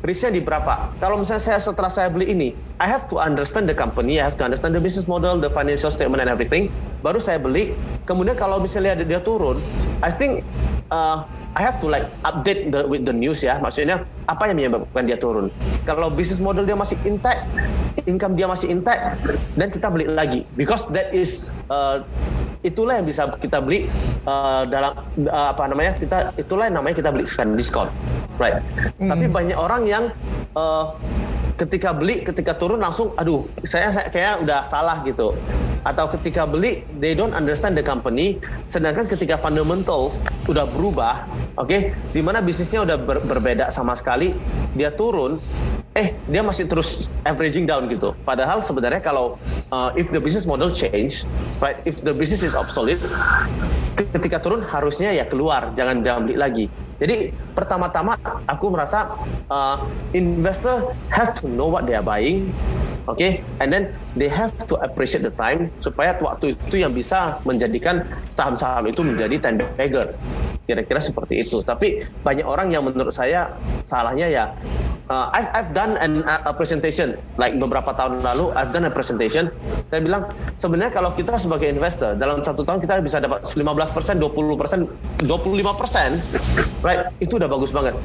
risknya 0.00 0.32
di 0.32 0.40
berapa? 0.40 0.92
Kalau 0.96 1.20
misalnya 1.20 1.44
saya 1.44 1.60
setelah 1.60 1.92
saya 1.92 2.08
beli 2.08 2.32
ini, 2.32 2.48
I 2.80 2.88
have 2.88 3.04
to 3.12 3.20
understand 3.20 3.68
the 3.68 3.76
company, 3.76 4.20
I 4.20 4.24
have 4.24 4.36
to 4.40 4.44
understand 4.48 4.72
the 4.72 4.82
business 4.82 5.04
model, 5.04 5.36
the 5.36 5.52
financial 5.52 5.92
statement 5.92 6.24
and 6.24 6.30
everything. 6.32 6.72
Baru 7.04 7.20
saya 7.20 7.36
beli. 7.36 7.76
Kemudian 8.08 8.36
kalau 8.36 8.60
misalnya 8.60 8.96
dia, 9.00 9.16
dia 9.16 9.20
turun, 9.20 9.60
I 10.00 10.10
think 10.12 10.40
uh, 10.88 11.24
I 11.58 11.66
have 11.66 11.82
to 11.82 11.90
like 11.90 12.06
update 12.22 12.70
the, 12.70 12.86
with 12.86 13.02
the 13.02 13.14
news 13.14 13.42
ya. 13.42 13.58
Maksudnya 13.58 14.06
apa 14.30 14.46
yang 14.46 14.56
menyebabkan 14.62 15.02
dia 15.02 15.18
turun? 15.18 15.50
Kalau 15.82 16.06
business 16.06 16.38
model 16.38 16.62
dia 16.62 16.78
masih 16.78 16.94
intact, 17.02 17.42
income 18.06 18.38
dia 18.38 18.46
masih 18.46 18.70
intact, 18.70 19.18
dan 19.58 19.66
kita 19.68 19.90
beli 19.90 20.06
lagi 20.06 20.46
because 20.54 20.86
that 20.94 21.10
is 21.10 21.50
uh, 21.66 22.06
itulah 22.62 23.00
yang 23.00 23.06
bisa 23.08 23.26
kita 23.40 23.58
beli 23.58 23.88
uh, 24.28 24.62
dalam 24.68 24.92
uh, 25.26 25.48
apa 25.50 25.64
namanya 25.66 25.96
kita 25.96 26.30
itulah 26.36 26.68
yang 26.68 26.76
namanya 26.78 26.96
kita 27.00 27.08
beli 27.08 27.24
diskon 27.56 27.88
right 28.36 28.60
mm. 29.00 29.08
tapi 29.08 29.24
banyak 29.32 29.56
orang 29.56 29.88
yang 29.88 30.04
uh, 30.52 30.92
ketika 31.60 31.92
beli 31.92 32.24
ketika 32.24 32.56
turun 32.56 32.80
langsung 32.80 33.12
aduh 33.20 33.44
saya, 33.60 33.92
saya 33.92 34.08
kayak 34.08 34.40
udah 34.40 34.64
salah 34.64 35.04
gitu 35.04 35.36
atau 35.84 36.08
ketika 36.16 36.48
beli 36.48 36.88
they 36.96 37.12
don't 37.12 37.36
understand 37.36 37.76
the 37.76 37.84
company 37.84 38.40
sedangkan 38.64 39.04
ketika 39.04 39.36
fundamentals 39.36 40.24
udah 40.48 40.64
berubah 40.72 41.28
oke 41.60 41.68
okay, 41.68 41.92
di 42.16 42.24
mana 42.24 42.40
bisnisnya 42.40 42.80
udah 42.88 42.96
ber, 42.96 43.20
berbeda 43.28 43.68
sama 43.68 43.92
sekali 43.92 44.32
dia 44.72 44.88
turun 44.88 45.36
eh 45.92 46.16
dia 46.30 46.40
masih 46.40 46.70
terus 46.70 47.10
averaging 47.26 47.66
down 47.66 47.90
gitu. 47.90 48.14
Padahal 48.22 48.62
sebenarnya 48.62 49.02
kalau 49.02 49.34
uh, 49.74 49.90
if 49.98 50.06
the 50.14 50.22
business 50.22 50.46
model 50.46 50.70
change, 50.70 51.26
right, 51.58 51.82
if 51.82 51.98
the 52.06 52.14
business 52.14 52.46
is 52.46 52.54
obsolete, 52.54 53.02
ketika 54.14 54.38
turun 54.38 54.62
harusnya 54.62 55.10
ya 55.10 55.26
keluar, 55.26 55.74
jangan 55.74 56.06
jangan 56.06 56.30
beli 56.30 56.38
lagi. 56.38 56.64
Jadi 57.00 57.32
pertama-tama 57.56 58.20
aku 58.44 58.68
merasa 58.68 59.16
uh, 59.48 59.80
investor 60.12 60.92
has 61.08 61.32
to 61.32 61.48
know 61.48 61.72
what 61.72 61.88
they 61.88 61.96
are 61.96 62.04
buying, 62.04 62.52
okay? 63.08 63.40
and 63.58 63.72
then 63.72 63.88
they 64.14 64.28
have 64.28 64.52
to 64.68 64.76
appreciate 64.84 65.24
the 65.24 65.32
time 65.32 65.72
supaya 65.80 66.12
waktu 66.20 66.52
itu 66.52 66.84
yang 66.84 66.92
bisa 66.92 67.40
menjadikan 67.48 68.04
saham-saham 68.28 68.84
itu 68.92 69.00
menjadi 69.00 69.36
ten 69.40 69.64
bagger. 69.80 70.12
Kira-kira 70.68 71.00
seperti 71.02 71.42
itu. 71.42 71.64
Tapi 71.64 72.04
banyak 72.22 72.44
orang 72.46 72.70
yang 72.70 72.84
menurut 72.84 73.10
saya 73.10 73.50
salahnya 73.82 74.28
ya 74.30 74.44
uh, 75.10 75.26
I've 75.34 75.50
I've 75.52 75.70
done 75.74 75.98
an, 75.98 76.22
a 76.24 76.54
presentation 76.54 77.18
like 77.36 77.58
beberapa 77.58 77.90
tahun 77.92 78.22
lalu 78.22 78.54
I've 78.54 78.70
done 78.70 78.86
a 78.86 78.92
presentation. 78.94 79.50
Saya 79.90 80.00
bilang 80.00 80.30
sebenarnya 80.54 80.94
kalau 80.94 81.10
kita 81.12 81.34
sebagai 81.36 81.66
investor 81.66 82.14
dalam 82.14 82.40
satu 82.40 82.62
tahun 82.62 82.78
kita 82.78 83.02
bisa 83.02 83.18
dapat 83.18 83.44
15 83.44 83.58
persen 83.90 84.14
20 84.22 84.54
persen 84.56 84.78
25 85.26 85.80
persen 85.80 86.10
right 86.86 87.10
itu 87.18 87.36
udah 87.36 87.50
bagus 87.50 87.74
banget. 87.74 87.98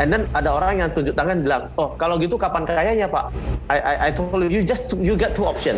And 0.00 0.08
then 0.08 0.24
ada 0.32 0.56
orang 0.56 0.80
yang 0.80 0.88
tunjuk 0.96 1.12
tangan 1.12 1.44
bilang 1.44 1.68
oh 1.76 1.92
kalau 2.00 2.16
gitu 2.16 2.40
kapan 2.40 2.64
kayanya 2.64 3.04
pak? 3.04 3.28
I 3.68 3.76
I, 3.76 3.94
I 4.08 4.10
told 4.16 4.32
you 4.40 4.48
you 4.48 4.64
just 4.64 4.96
you 4.96 5.12
get 5.12 5.36
two 5.36 5.44
option 5.44 5.76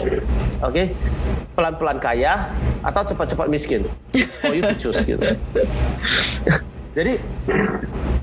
oke 0.62 0.70
okay? 0.70 0.94
pelan-pelan 1.59 1.98
kaya 1.98 2.48
atau 2.87 3.03
cepat-cepat 3.03 3.51
miskin. 3.51 3.83
For 4.42 4.55
you 4.55 4.62
to 4.62 4.75
choose 4.79 5.03
gitu. 5.03 5.18
Jadi 6.96 7.16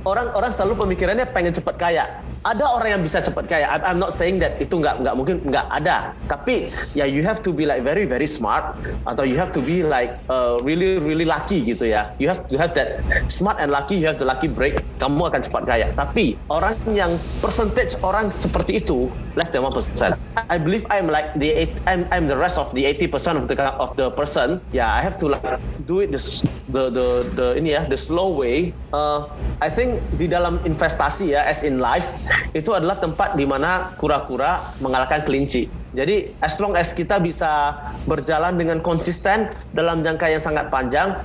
orang-orang 0.06 0.52
selalu 0.54 0.88
pemikirannya 0.88 1.26
pengen 1.30 1.54
cepat 1.54 1.76
kaya 1.76 2.06
ada 2.44 2.66
orang 2.72 3.00
yang 3.00 3.02
bisa 3.04 3.20
cepat 3.20 3.46
kaya. 3.52 3.68
I'm 3.68 4.00
not 4.00 4.16
saying 4.16 4.40
that 4.40 4.56
itu 4.64 4.80
nggak 4.80 5.04
nggak 5.04 5.16
mungkin 5.16 5.44
nggak 5.44 5.66
ada. 5.68 6.16
Tapi 6.32 6.72
ya 6.96 7.04
you 7.04 7.20
have 7.26 7.44
to 7.44 7.52
be 7.52 7.68
like 7.68 7.84
very 7.84 8.08
very 8.08 8.28
smart 8.30 8.80
atau 9.04 9.28
you 9.28 9.36
have 9.36 9.52
to 9.52 9.60
be 9.60 9.84
like 9.84 10.16
uh, 10.32 10.60
really 10.64 11.00
really 11.04 11.28
lucky 11.28 11.64
gitu 11.64 11.88
ya. 11.88 12.16
You 12.22 12.32
have 12.32 12.48
to 12.48 12.56
have 12.56 12.72
that 12.80 13.04
smart 13.28 13.60
and 13.60 13.72
lucky. 13.72 14.00
You 14.00 14.08
have 14.08 14.20
the 14.22 14.28
lucky 14.28 14.48
break. 14.48 14.80
Kamu 15.00 15.32
akan 15.32 15.42
cepat 15.44 15.64
kaya. 15.68 15.88
Tapi 15.96 16.40
orang 16.48 16.76
yang 16.96 17.12
percentage 17.44 18.00
orang 18.04 18.32
seperti 18.32 18.80
itu 18.80 19.12
less 19.40 19.48
than 19.56 19.64
one 19.64 19.72
percent. 19.72 20.20
I 20.36 20.60
believe 20.60 20.84
I'm 20.92 21.08
like 21.08 21.32
the 21.40 21.56
eight, 21.56 21.72
I'm 21.88 22.04
I'm 22.12 22.28
the 22.28 22.36
rest 22.36 22.60
of 22.60 22.68
the 22.76 22.84
80 22.84 23.08
percent 23.08 23.36
of 23.40 23.48
the 23.48 23.56
of 23.80 23.96
the 23.96 24.12
person. 24.12 24.60
Yeah, 24.76 24.92
I 24.92 25.00
have 25.00 25.16
to 25.24 25.32
like 25.32 25.48
do 25.88 26.04
it 26.04 26.12
the 26.12 26.20
the 26.68 26.84
the, 26.92 27.08
the 27.40 27.48
ini 27.56 27.80
ya 27.80 27.88
the 27.88 27.96
slow 27.96 28.36
way. 28.36 28.76
Uh, 28.92 29.32
I 29.64 29.72
think 29.72 30.04
di 30.20 30.28
dalam 30.28 30.60
investasi 30.68 31.32
ya 31.40 31.48
as 31.48 31.64
in 31.64 31.80
life 31.80 32.12
itu 32.52 32.76
adalah 32.76 33.00
tempat 33.00 33.40
di 33.40 33.48
mana 33.48 33.96
kura-kura 33.96 34.76
mengalahkan 34.84 35.24
kelinci. 35.24 35.72
Jadi 35.96 36.36
as 36.44 36.60
long 36.62 36.76
as 36.76 36.94
kita 36.94 37.18
bisa 37.18 37.74
berjalan 38.06 38.60
dengan 38.60 38.84
konsisten 38.84 39.50
dalam 39.74 40.06
jangka 40.06 40.30
yang 40.30 40.44
sangat 40.44 40.70
panjang, 40.70 41.18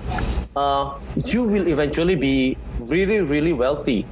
uh, 0.56 0.96
you 1.26 1.44
will 1.44 1.66
eventually 1.66 2.16
be 2.16 2.54
really 2.86 3.20
really 3.20 3.52
wealthy. 3.52 4.08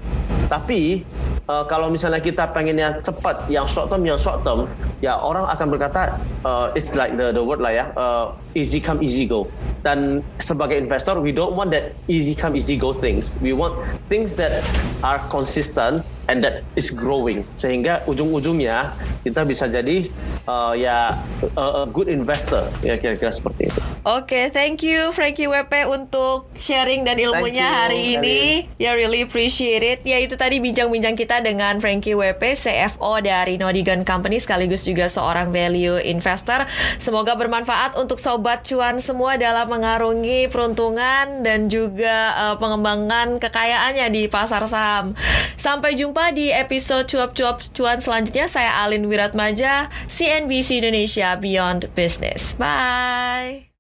Tapi 0.52 1.06
uh, 1.48 1.64
kalau 1.66 1.88
misalnya 1.90 2.20
kita 2.22 2.50
pengen 2.50 2.78
yang 2.78 2.94
cepat, 3.02 3.46
yang 3.50 3.66
short 3.66 3.90
term, 3.90 4.02
yang 4.06 4.18
short 4.18 4.42
term, 4.46 4.68
ya 5.02 5.18
orang 5.18 5.46
akan 5.48 5.66
berkata 5.72 6.18
uh, 6.46 6.70
it's 6.76 6.94
like 6.94 7.14
the 7.18 7.34
the 7.34 7.42
word 7.42 7.58
lah 7.58 7.72
ya, 7.72 7.84
uh, 7.94 8.34
easy 8.54 8.78
come 8.78 9.02
easy 9.02 9.26
go. 9.26 9.48
Dan 9.82 10.22
sebagai 10.38 10.78
investor, 10.78 11.18
we 11.18 11.34
don't 11.34 11.58
want 11.58 11.74
that 11.74 11.96
easy 12.06 12.38
come 12.38 12.54
easy 12.54 12.78
go 12.78 12.94
things. 12.94 13.34
We 13.42 13.50
want 13.50 13.74
things 14.06 14.34
that 14.38 14.62
are 15.02 15.18
consistent 15.26 16.06
and 16.30 16.38
that 16.46 16.62
is 16.78 16.94
growing. 16.94 17.42
Sehingga 17.58 18.06
ujung-ujungnya 18.06 18.94
kita 19.26 19.42
bisa 19.42 19.66
jadi 19.66 20.06
uh, 20.46 20.74
ya 20.78 21.18
a, 21.58 21.64
a 21.82 21.84
good 21.90 22.06
investor, 22.06 22.70
ya 22.86 22.94
kira-kira 22.94 23.34
seperti 23.34 23.74
itu. 23.74 23.82
Oke, 24.02 24.34
okay, 24.34 24.44
thank 24.50 24.82
you 24.82 25.14
Frankie 25.14 25.46
WP 25.46 25.86
untuk 25.86 26.50
sharing 26.58 27.06
dan 27.06 27.22
ilmunya 27.22 27.70
you, 27.70 27.78
hari 27.78 28.00
ini. 28.18 28.66
Ya, 28.74 28.90
yeah, 28.90 28.94
really 28.98 29.22
appreciate 29.22 29.86
it. 29.86 30.02
Ya, 30.02 30.18
itu 30.18 30.34
tadi 30.34 30.58
bincang-bincang 30.58 31.14
kita 31.14 31.38
dengan 31.38 31.78
Frankie 31.78 32.18
WP, 32.18 32.42
CFO 32.58 33.22
dari 33.22 33.62
Nodigan 33.62 34.02
Company 34.02 34.42
sekaligus 34.42 34.82
juga 34.82 35.06
seorang 35.06 35.54
value 35.54 36.02
investor. 36.02 36.66
Semoga 36.98 37.38
bermanfaat 37.38 37.94
untuk 37.94 38.18
sobat 38.18 38.66
cuan 38.66 38.98
semua 38.98 39.38
dalam 39.38 39.70
mengarungi 39.70 40.50
peruntungan 40.50 41.46
dan 41.46 41.70
juga 41.70 42.34
uh, 42.34 42.54
pengembangan 42.58 43.38
kekayaannya 43.38 44.10
di 44.10 44.26
pasar 44.26 44.66
saham. 44.66 45.14
Sampai 45.54 45.94
jumpa 45.94 46.34
di 46.34 46.50
episode 46.50 47.06
cuap-cuap 47.06 47.62
cuan 47.70 48.02
selanjutnya. 48.02 48.50
Saya 48.50 48.82
Alin 48.82 49.06
Wiratmaja, 49.06 49.94
CNBC 50.10 50.82
Indonesia 50.82 51.38
Beyond 51.38 51.94
Business. 51.94 52.58
Bye. 52.58 53.71